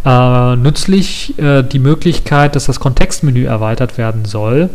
[0.04, 4.70] äh, nützlich äh, die Möglichkeit, dass das Kontextmenü erweitert werden soll.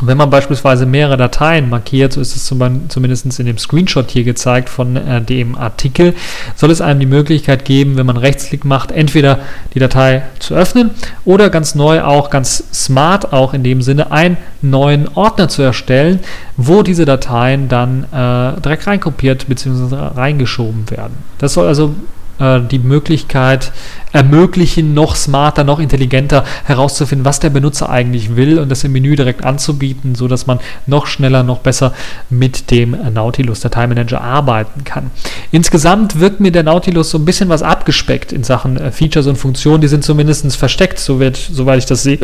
[0.00, 4.22] Wenn man beispielsweise mehrere Dateien markiert, so ist es zum, zumindest in dem Screenshot hier
[4.22, 6.14] gezeigt von äh, dem Artikel,
[6.54, 9.40] soll es einem die Möglichkeit geben, wenn man Rechtsklick macht, entweder
[9.74, 10.90] die Datei zu öffnen
[11.24, 16.20] oder ganz neu auch ganz smart auch in dem Sinne einen neuen Ordner zu erstellen,
[16.56, 19.96] wo diese Dateien dann äh, direkt reinkopiert bzw.
[20.14, 21.16] reingeschoben werden.
[21.38, 21.96] Das soll also
[22.38, 23.72] äh, die Möglichkeit
[24.12, 29.16] ermöglichen, noch smarter, noch intelligenter herauszufinden, was der Benutzer eigentlich will und das im Menü
[29.16, 31.92] direkt anzubieten, sodass man noch schneller, noch besser
[32.30, 35.10] mit dem Nautilus Dateimanager arbeiten kann.
[35.50, 39.36] Insgesamt wirkt mir der Nautilus so ein bisschen was abgespeckt in Sachen äh, Features und
[39.36, 39.80] Funktionen.
[39.80, 42.20] Die sind zumindest versteckt, so wird, soweit ich das sehe,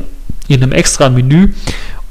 [0.48, 1.52] in einem extra Menü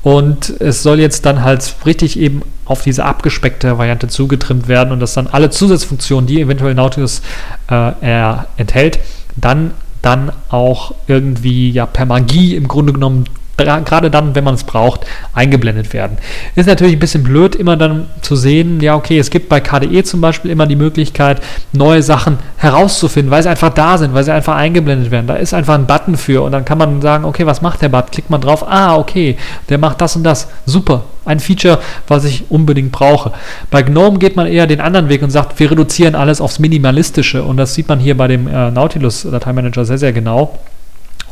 [0.04, 4.99] und es soll jetzt dann halt richtig eben auf diese abgespeckte Variante zugetrimmt werden und
[4.99, 7.22] dass dann alle Zusatzfunktionen, die eventuell Nautilus
[7.70, 8.99] äh, enthält,
[9.36, 13.26] dann, dann auch irgendwie ja per Magie im Grunde genommen
[13.64, 16.18] gerade dann, wenn man es braucht, eingeblendet werden.
[16.55, 20.03] Ist natürlich ein bisschen blöd, immer dann zu sehen, ja, okay, es gibt bei KDE
[20.03, 21.41] zum Beispiel immer die Möglichkeit,
[21.72, 25.28] neue Sachen herauszufinden, weil sie einfach da sind, weil sie einfach eingeblendet werden.
[25.28, 27.89] Da ist einfach ein Button für und dann kann man sagen, okay, was macht der
[27.89, 28.11] Button?
[28.11, 29.38] Klickt man drauf, ah, okay,
[29.70, 30.47] der macht das und das.
[30.66, 33.32] Super, ein Feature, was ich unbedingt brauche.
[33.72, 37.43] Bei GNOME geht man eher den anderen Weg und sagt, wir reduzieren alles aufs Minimalistische
[37.43, 40.59] und das sieht man hier bei dem äh, Nautilus Dateimanager sehr, sehr genau.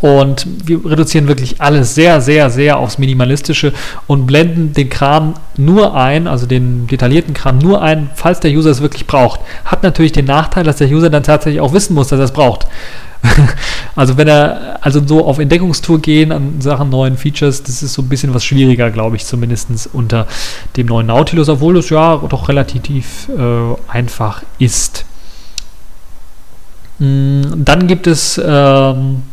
[0.02, 3.72] Und wir reduzieren wirklich alles sehr, sehr, sehr aufs Minimalistische
[4.08, 8.72] und blenden den Kram nur ein, also den detaillierten Kram nur ein, falls der User
[8.72, 9.41] es wirklich braucht.
[9.64, 12.32] Hat natürlich den Nachteil, dass der User dann tatsächlich auch wissen muss, dass er es
[12.32, 12.68] braucht.
[13.95, 18.02] also wenn er also so auf Entdeckungstour gehen an Sachen neuen Features, das ist so
[18.02, 20.26] ein bisschen was schwieriger, glaube ich, zumindest unter
[20.78, 25.06] dem neuen Nautilus, obwohl es ja doch relativ äh, einfach ist.
[26.97, 29.24] Mm, dann gibt es ähm,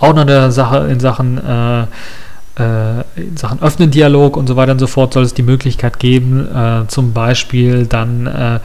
[0.00, 1.86] auch noch eine Sache in Sachen äh,
[2.58, 6.48] in Sachen Öffnen Dialog und so weiter und so fort soll es die Möglichkeit geben,
[6.54, 8.60] äh, zum Beispiel dann, äh, äh,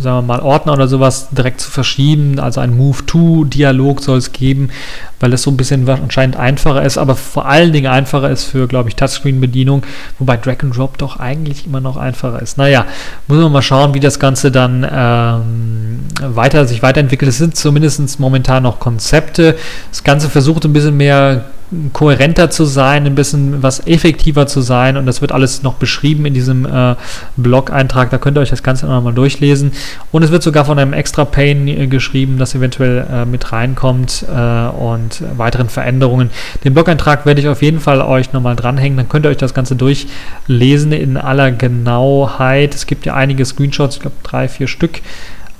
[0.00, 2.38] sagen wir mal, Ordner oder sowas direkt zu verschieben.
[2.38, 4.70] Also ein Move-to-Dialog soll es geben,
[5.18, 8.68] weil es so ein bisschen anscheinend einfacher ist, aber vor allen Dingen einfacher ist für,
[8.68, 9.82] glaube ich, Touchscreen-Bedienung,
[10.20, 12.56] wobei Drag and Drop doch eigentlich immer noch einfacher ist.
[12.56, 12.86] Naja,
[13.26, 17.28] muss man mal schauen, wie das Ganze dann ähm, weiter sich weiterentwickelt.
[17.28, 19.56] Es sind zumindest momentan noch Konzepte.
[19.90, 21.46] Das Ganze versucht ein bisschen mehr
[21.92, 24.96] kohärenter zu sein, ein bisschen was effektiver zu sein.
[24.96, 26.96] Und das wird alles noch beschrieben in diesem äh,
[27.36, 29.72] Blog-Eintrag, da könnt ihr euch das Ganze nochmal durchlesen.
[30.10, 34.24] Und es wird sogar von einem extra Pane äh, geschrieben, das eventuell äh, mit reinkommt
[34.28, 36.30] äh, und weiteren Veränderungen.
[36.64, 39.54] Den Blog-Eintrag werde ich auf jeden Fall euch nochmal dranhängen, dann könnt ihr euch das
[39.54, 42.74] Ganze durchlesen in aller Genauheit.
[42.74, 45.00] Es gibt ja einige Screenshots, ich glaube drei, vier Stück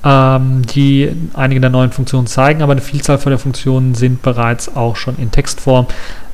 [0.05, 4.75] ähm, die einige der neuen Funktionen zeigen, aber eine Vielzahl von der Funktionen sind bereits
[4.75, 5.87] auch schon in Textform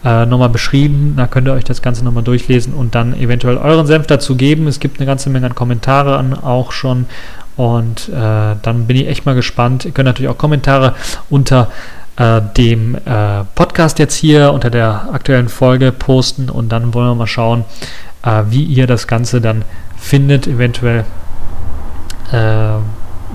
[0.05, 1.15] äh, nochmal beschrieben.
[1.17, 4.67] Da könnt ihr euch das Ganze nochmal durchlesen und dann eventuell euren Senf dazu geben.
[4.67, 7.07] Es gibt eine ganze Menge an Kommentaren auch schon
[7.57, 9.85] und äh, dann bin ich echt mal gespannt.
[9.85, 10.95] Ihr könnt natürlich auch Kommentare
[11.29, 11.69] unter
[12.17, 17.15] äh, dem äh, Podcast jetzt hier unter der aktuellen Folge posten und dann wollen wir
[17.15, 17.65] mal schauen,
[18.23, 19.65] äh, wie ihr das Ganze dann
[19.99, 20.47] findet.
[20.47, 21.05] Eventuell
[22.33, 22.77] äh,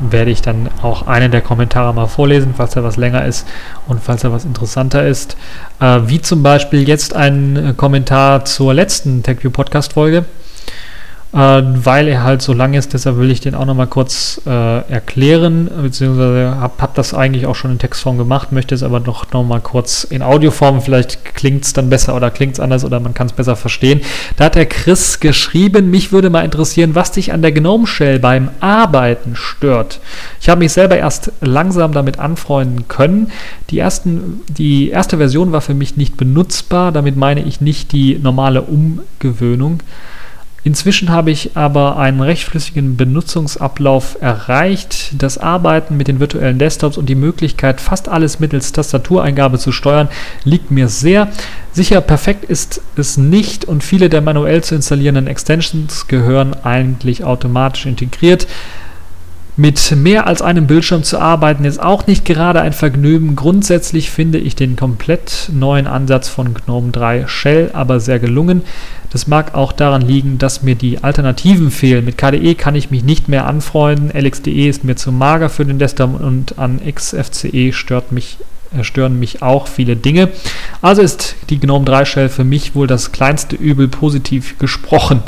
[0.10, 3.48] werde ich dann auch einen der Kommentare mal vorlesen, falls er was länger ist
[3.88, 5.38] und falls er was interessanter ist.
[5.80, 10.26] Äh, wie zum Beispiel jetzt ein Kommentar zur letzten TechView Podcast Folge
[11.34, 12.94] weil er halt so lang ist.
[12.94, 14.50] Deshalb will ich den auch nochmal kurz äh,
[14.92, 19.32] erklären, beziehungsweise habe hab das eigentlich auch schon in Textform gemacht, möchte es aber doch
[19.32, 20.82] nochmal kurz in Audioform.
[20.82, 24.02] Vielleicht klingt es dann besser oder klingt es anders oder man kann es besser verstehen.
[24.36, 28.20] Da hat der Chris geschrieben, mich würde mal interessieren, was dich an der Gnome Shell
[28.20, 30.02] beim Arbeiten stört.
[30.42, 33.32] Ich habe mich selber erst langsam damit anfreunden können.
[33.70, 38.20] Die, ersten, die erste Version war für mich nicht benutzbar, damit meine ich nicht die
[38.22, 39.82] normale Umgewöhnung.
[40.64, 45.12] Inzwischen habe ich aber einen recht flüssigen Benutzungsablauf erreicht.
[45.18, 50.08] Das Arbeiten mit den virtuellen Desktops und die Möglichkeit, fast alles mittels Tastatureingabe zu steuern,
[50.44, 51.30] liegt mir sehr.
[51.72, 57.88] Sicher perfekt ist es nicht und viele der manuell zu installierenden Extensions gehören eigentlich automatisch
[57.88, 58.46] integriert.
[59.62, 63.36] Mit mehr als einem Bildschirm zu arbeiten ist auch nicht gerade ein Vergnügen.
[63.36, 68.64] Grundsätzlich finde ich den komplett neuen Ansatz von GNOME 3 Shell aber sehr gelungen.
[69.12, 72.06] Das mag auch daran liegen, dass mir die Alternativen fehlen.
[72.06, 74.10] Mit KDE kann ich mich nicht mehr anfreunden.
[74.10, 78.40] LXDE ist mir zu mager für den Desktop und an XFCE stört mich
[78.76, 80.30] äh, stören mich auch viele Dinge.
[80.82, 85.22] Also ist die GNOME 3 Shell für mich wohl das kleinste Übel positiv gesprochen.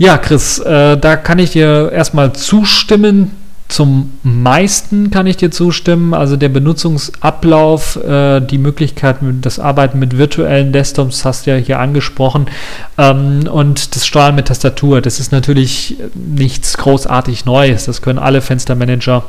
[0.00, 3.32] Ja, Chris, äh, da kann ich dir erstmal zustimmen.
[3.68, 6.14] Zum meisten kann ich dir zustimmen.
[6.14, 11.80] Also der Benutzungsablauf, äh, die Möglichkeit, das Arbeiten mit virtuellen Desktops hast du ja hier
[11.80, 12.46] angesprochen.
[12.96, 17.84] Ähm, und das Steuern mit Tastatur, das ist natürlich nichts großartig Neues.
[17.84, 19.24] Das können alle Fenstermanager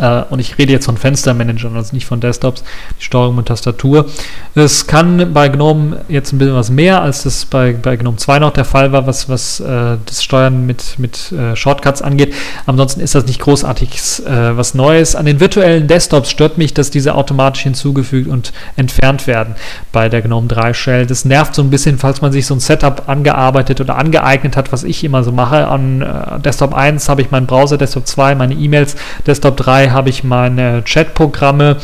[0.00, 2.64] äh, und ich rede jetzt von Fenstermanagern, also nicht von Desktops,
[2.98, 4.06] die Steuerung mit Tastatur.
[4.54, 8.38] Es kann bei GNOME jetzt ein bisschen was mehr, als das bei, bei GNOME 2
[8.38, 12.34] noch der Fall war, was, was äh, das Steuern mit, mit äh, Shortcuts angeht.
[12.66, 13.90] Ansonsten ist das nicht großartig
[14.26, 15.16] äh, was Neues.
[15.16, 19.54] An den virtuellen Desktops stört mich, dass diese automatisch hinzugefügt und entfernt werden
[19.92, 21.06] bei der GNOME 3 Shell.
[21.06, 24.72] Das nervt so ein bisschen, falls man sich so ein Setup angearbeitet oder angeeignet hat,
[24.72, 25.68] was ich immer so mache.
[25.68, 29.90] An äh, Desktop 1 habe ich meinen Browser, Desktop 2 meine E-Mails, Desktop 3 3
[29.90, 31.76] habe ich meine Chatprogramme,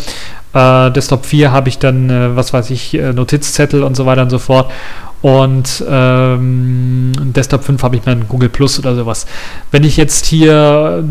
[0.55, 4.23] äh, Desktop 4 habe ich dann, äh, was weiß ich, äh, Notizzettel und so weiter
[4.23, 4.71] und so fort.
[5.21, 9.27] Und ähm, Desktop 5 habe ich mein Google Plus oder sowas.
[9.73, 11.05] Wenn ich jetzt hier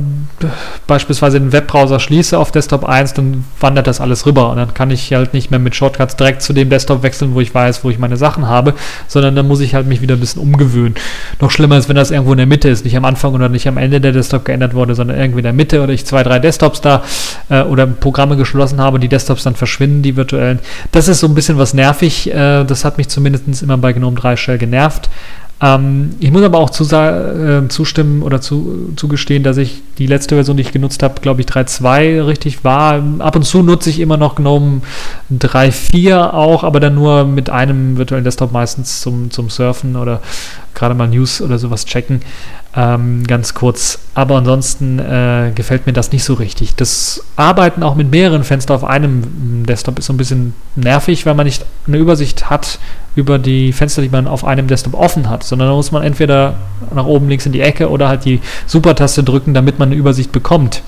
[0.87, 4.91] beispielsweise den Webbrowser schließe auf Desktop 1, dann wandert das alles rüber und dann kann
[4.91, 7.89] ich halt nicht mehr mit Shortcuts direkt zu dem Desktop wechseln, wo ich weiß, wo
[7.89, 8.75] ich meine Sachen habe,
[9.07, 10.95] sondern dann muss ich halt mich wieder ein bisschen umgewöhnen.
[11.41, 13.67] Noch schlimmer ist, wenn das irgendwo in der Mitte ist, nicht am Anfang oder nicht
[13.67, 16.39] am Ende der Desktop geändert wurde, sondern irgendwie in der Mitte oder ich zwei, drei
[16.39, 17.03] Desktops da
[17.49, 20.59] äh, oder Programme geschlossen habe, die Desktops dann verschwinden, die virtuellen.
[20.93, 22.31] Das ist so ein bisschen was nervig.
[22.31, 25.09] Äh, das hat mich zumindest immer bei GNOME 3 Shell genervt.
[25.59, 30.35] Ähm, ich muss aber auch zu, äh, zustimmen oder zu, zugestehen, dass ich die letzte
[30.35, 33.01] Version, die ich genutzt habe, glaube ich 3.2 richtig war.
[33.19, 34.81] Ab und zu nutze ich immer noch GNOME
[35.31, 40.21] 3.4 auch, aber dann nur mit einem virtuellen Desktop meistens zum, zum Surfen oder
[40.75, 42.21] gerade mal News oder sowas checken.
[42.79, 43.97] Ähm, ganz kurz.
[44.13, 46.75] Aber ansonsten äh, gefällt mir das nicht so richtig.
[46.75, 51.33] Das Arbeiten auch mit mehreren Fenstern auf einem Desktop ist so ein bisschen nervig, weil
[51.33, 52.77] man nicht eine Übersicht hat
[53.15, 56.53] über die Fenster, die man auf einem Desktop offen hat, sondern da muss man entweder
[56.93, 60.31] nach oben links in die Ecke oder halt die Super-Taste drücken, damit man eine Übersicht
[60.31, 60.83] bekommt.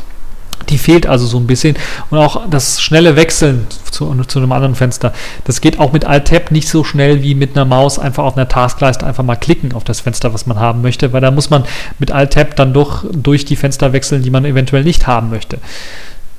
[0.70, 1.76] Die fehlt also so ein bisschen.
[2.10, 5.14] Und auch das schnelle Wechseln zu, zu einem anderen Fenster,
[5.46, 8.48] das geht auch mit Alt-Tab nicht so schnell wie mit einer Maus einfach auf einer
[8.48, 11.64] Taskleiste einfach mal klicken auf das Fenster, was man haben möchte, weil da muss man
[11.98, 15.60] mit Alt-Tab dann doch durch die Fenster wechseln, die man eventuell nicht haben möchte.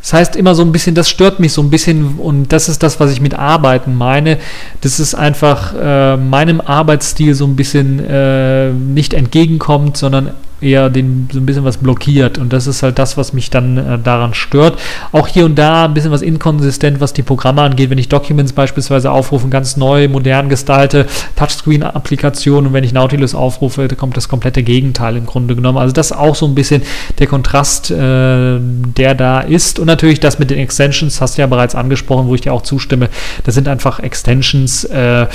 [0.00, 2.82] Das heißt immer so ein bisschen, das stört mich so ein bisschen und das ist
[2.82, 4.38] das, was ich mit Arbeiten meine.
[4.80, 10.30] Das ist einfach äh, meinem Arbeitsstil so ein bisschen äh, nicht entgegenkommt, sondern
[10.60, 12.38] eher den, so ein bisschen was blockiert.
[12.38, 14.78] Und das ist halt das, was mich dann äh, daran stört.
[15.12, 17.90] Auch hier und da ein bisschen was inkonsistent, was die Programme angeht.
[17.90, 21.06] Wenn ich Documents beispielsweise aufrufe, ganz neu, modern gestalte,
[21.36, 25.78] Touchscreen-Applikationen und wenn ich Nautilus aufrufe, da kommt das komplette Gegenteil im Grunde genommen.
[25.78, 26.82] Also das ist auch so ein bisschen
[27.18, 29.78] der Kontrast, äh, der da ist.
[29.78, 32.62] Und natürlich das mit den Extensions, hast du ja bereits angesprochen, wo ich dir auch
[32.62, 33.08] zustimme.
[33.44, 35.26] Das sind einfach Extensions, äh,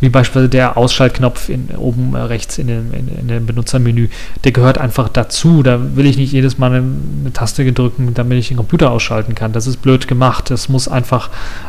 [0.00, 4.08] wie beispielsweise der Ausschaltknopf in, oben rechts in dem, in, in dem Benutzermenü.
[4.44, 5.62] Der gehört gehört einfach dazu.
[5.62, 9.52] Da will ich nicht jedes Mal eine, Taste drücken, damit ich den Computer ausschalten kann.
[9.52, 10.50] Das ist blöd gemacht.
[10.50, 11.28] Das muss einfach,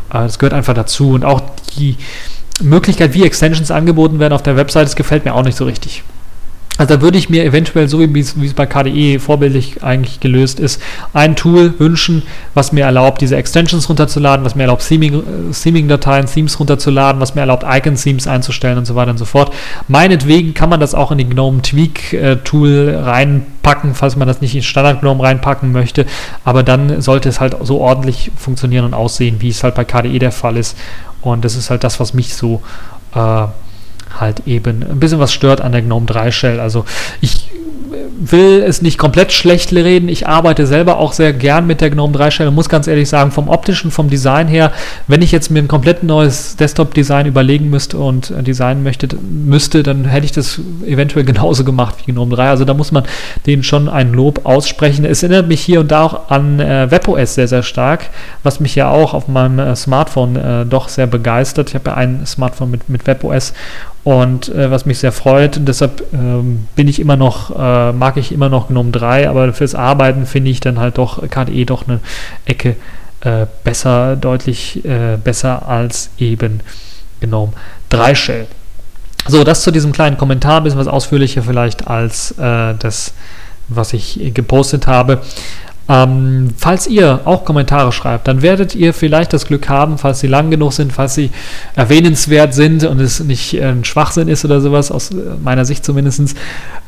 [0.10, 1.12] äh, das gehört einfach dazu.
[1.12, 1.41] Und auch
[1.78, 1.97] die
[2.62, 6.04] Möglichkeit, wie Extensions angeboten werden auf der Website, das gefällt mir auch nicht so richtig.
[6.78, 10.82] Also da würde ich mir eventuell, so wie es bei KDE vorbildlich eigentlich gelöst ist,
[11.13, 12.24] ein Tool wünschen,
[12.55, 17.63] was mir erlaubt, diese Extensions runterzuladen, was mir erlaubt, Theming-Dateien, Themes runterzuladen, was mir erlaubt,
[17.67, 19.53] Icon-Themes einzustellen und so weiter und so fort.
[19.88, 24.63] Meinetwegen kann man das auch in die GNOME Tweak-Tool reinpacken, falls man das nicht in
[24.63, 26.07] Standard GNOME reinpacken möchte,
[26.43, 30.17] aber dann sollte es halt so ordentlich funktionieren und aussehen, wie es halt bei KDE
[30.17, 30.76] der Fall ist.
[31.21, 32.63] Und das ist halt das, was mich so
[33.13, 33.45] äh,
[34.20, 36.59] halt eben ein bisschen was stört an der GNOME 3 Shell.
[36.59, 36.86] Also
[37.22, 37.49] ich
[38.32, 40.07] will es nicht komplett schlecht reden.
[40.07, 43.09] Ich arbeite selber auch sehr gern mit der GNOME 3 Shell und muss ganz ehrlich
[43.09, 44.72] sagen, vom optischen, vom Design her,
[45.07, 50.05] wenn ich jetzt mir ein komplett neues Desktop-Design überlegen müsste und designen möchte, müsste, dann
[50.05, 52.49] hätte ich das eventuell genauso gemacht wie GNOME 3.
[52.49, 53.03] Also da muss man
[53.45, 55.05] denen schon ein Lob aussprechen.
[55.05, 58.09] Es erinnert mich hier und da auch an äh, WebOS sehr, sehr stark,
[58.43, 61.70] was mich ja auch auf meinem äh, Smartphone äh, doch sehr begeistert.
[61.70, 63.53] Ich habe ja ein Smartphone mit, mit WebOS
[64.04, 65.60] und äh, was mich sehr freut.
[65.68, 69.76] Deshalb ähm, bin ich immer noch, äh, mag ich immer noch GNOME 3, aber fürs
[69.76, 71.99] Arbeiten finde ich dann halt doch KDE doch eine
[72.45, 72.76] Ecke
[73.22, 76.60] äh, besser, deutlich äh, besser als eben
[77.22, 77.54] GNOME
[77.89, 78.47] 3 Shell.
[79.26, 83.14] So, das zu diesem kleinen Kommentar, ein bisschen was ausführlicher vielleicht als äh, das,
[83.70, 85.22] was ich gepostet habe.
[85.90, 90.28] Ähm, falls ihr auch Kommentare schreibt, dann werdet ihr vielleicht das Glück haben, falls sie
[90.28, 91.30] lang genug sind, falls sie
[91.76, 95.84] erwähnenswert sind und es nicht äh, ein Schwachsinn ist oder sowas, aus äh, meiner Sicht
[95.84, 96.38] zumindest,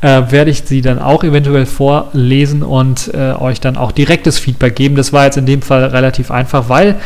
[0.00, 4.76] äh, werde ich sie dann auch eventuell vorlesen und äh, euch dann auch direktes Feedback
[4.76, 4.96] geben.
[4.96, 6.96] Das war jetzt in dem Fall relativ einfach, weil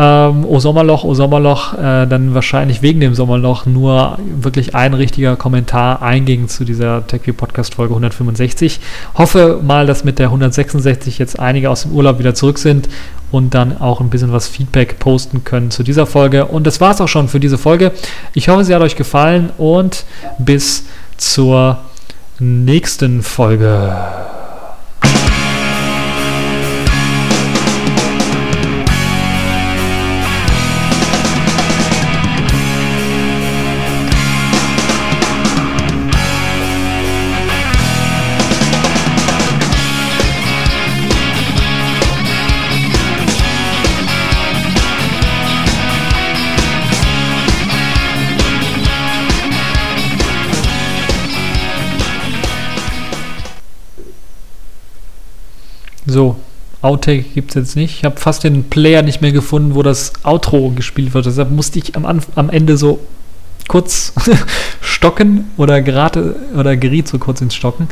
[0.00, 5.36] ähm, O Sommerloch, O Sommerloch, äh, dann wahrscheinlich wegen dem Sommerloch nur wirklich ein richtiger
[5.36, 8.80] Kommentar einging zu dieser TechView Podcast Folge 165.
[9.16, 12.88] Hoffe mal, dass mit der 166 jetzt einige aus dem Urlaub wieder zurück sind
[13.30, 16.46] und dann auch ein bisschen was Feedback posten können zu dieser Folge.
[16.46, 17.92] Und das war es auch schon für diese Folge.
[18.32, 20.06] Ich hoffe, sie hat euch gefallen und
[20.38, 20.86] bis
[21.18, 21.78] zur
[22.38, 23.92] nächsten Folge.
[56.10, 56.36] So,
[56.82, 57.98] Outtake gibt es jetzt nicht.
[57.98, 61.26] Ich habe fast den Player nicht mehr gefunden, wo das Outro gespielt wird.
[61.26, 63.00] Deshalb musste ich am, am Ende so
[63.68, 64.12] kurz
[64.80, 67.88] stocken oder gerade oder geriet so kurz ins Stocken.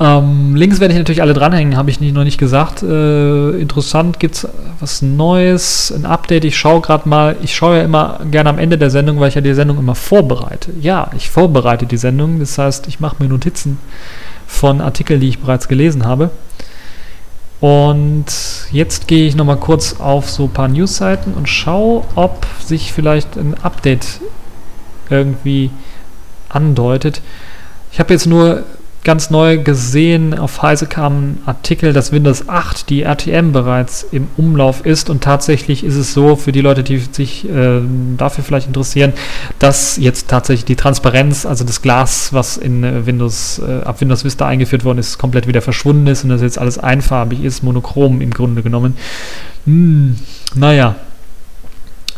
[0.00, 2.82] Ähm, Links werde ich natürlich alle dranhängen, habe ich nicht, noch nicht gesagt.
[2.84, 4.48] Äh, interessant, gibt es
[4.78, 6.44] was Neues, ein Update.
[6.44, 9.34] Ich schaue gerade mal, ich schaue ja immer gerne am Ende der Sendung, weil ich
[9.34, 10.72] ja die Sendung immer vorbereite.
[10.80, 13.78] Ja, ich vorbereite die Sendung, das heißt, ich mache mir Notizen
[14.46, 16.30] von Artikeln, die ich bereits gelesen habe.
[17.60, 18.26] Und
[18.70, 23.36] jetzt gehe ich nochmal kurz auf so ein paar Newsseiten und schaue, ob sich vielleicht
[23.36, 24.20] ein Update
[25.10, 25.70] irgendwie
[26.48, 27.20] andeutet.
[27.90, 28.64] Ich habe jetzt nur
[29.08, 34.28] ganz neu gesehen, auf Heise kam ein Artikel, dass Windows 8 die RTM bereits im
[34.36, 37.80] Umlauf ist und tatsächlich ist es so, für die Leute, die sich äh,
[38.18, 39.14] dafür vielleicht interessieren,
[39.60, 44.26] dass jetzt tatsächlich die Transparenz, also das Glas, was in äh, Windows, äh, ab Windows
[44.26, 48.20] Vista eingeführt worden ist, komplett wieder verschwunden ist und dass jetzt alles einfarbig ist, monochrom
[48.20, 48.94] im Grunde genommen.
[49.64, 50.18] Hm,
[50.54, 50.96] naja.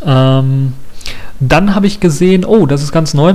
[0.05, 0.73] Ähm,
[1.39, 3.35] dann habe ich gesehen, oh, das ist ganz neu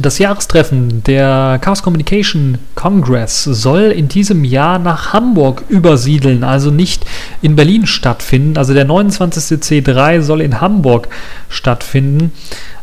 [0.00, 7.04] das Jahrestreffen der Chaos Communication Congress soll in diesem Jahr nach Hamburg übersiedeln, also nicht
[7.42, 8.56] in Berlin stattfinden.
[8.56, 9.58] Also der 29.
[9.58, 11.08] C3 soll in Hamburg
[11.48, 12.32] stattfinden,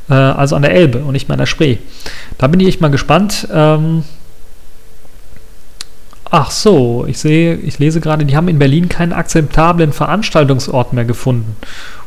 [0.09, 1.77] äh, also an der Elbe und nicht mehr an der Spree.
[2.37, 3.47] Da bin ich echt mal gespannt.
[3.51, 4.03] Ähm
[6.31, 11.05] Ach so, ich sehe, ich lese gerade, die haben in Berlin keinen akzeptablen Veranstaltungsort mehr
[11.05, 11.55] gefunden.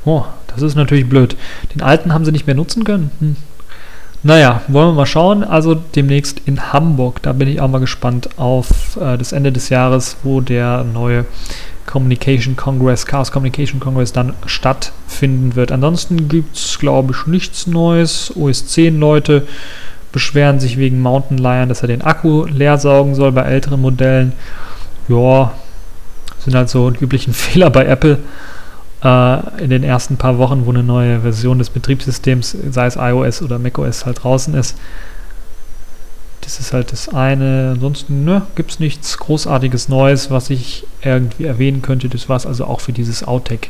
[0.04, 1.36] Oh, das ist natürlich blöd.
[1.74, 3.10] Den alten haben sie nicht mehr nutzen können.
[3.20, 3.36] Hm.
[4.22, 5.44] Naja, wollen wir mal schauen.
[5.44, 7.22] Also demnächst in Hamburg.
[7.22, 11.24] Da bin ich auch mal gespannt auf äh, das Ende des Jahres, wo der neue
[11.86, 15.72] Communication Congress, Chaos Communication Congress dann stattfinden wird.
[15.72, 18.32] Ansonsten gibt es, glaube ich, nichts Neues.
[18.36, 19.46] OS 10 Leute
[20.12, 24.32] beschweren sich wegen Mountain Lion, dass er den Akku leer saugen soll bei älteren Modellen.
[25.08, 25.52] Ja,
[26.40, 28.18] sind halt so die üblichen Fehler bei Apple
[29.02, 33.42] äh, in den ersten paar Wochen, wo eine neue Version des Betriebssystems, sei es iOS
[33.42, 34.76] oder macOS, halt draußen ist.
[36.40, 37.72] Das ist halt das eine.
[37.74, 42.08] Ansonsten ne, gibt es nichts Großartiges Neues, was ich irgendwie erwähnen könnte.
[42.08, 43.68] Das war es also auch für dieses Outtake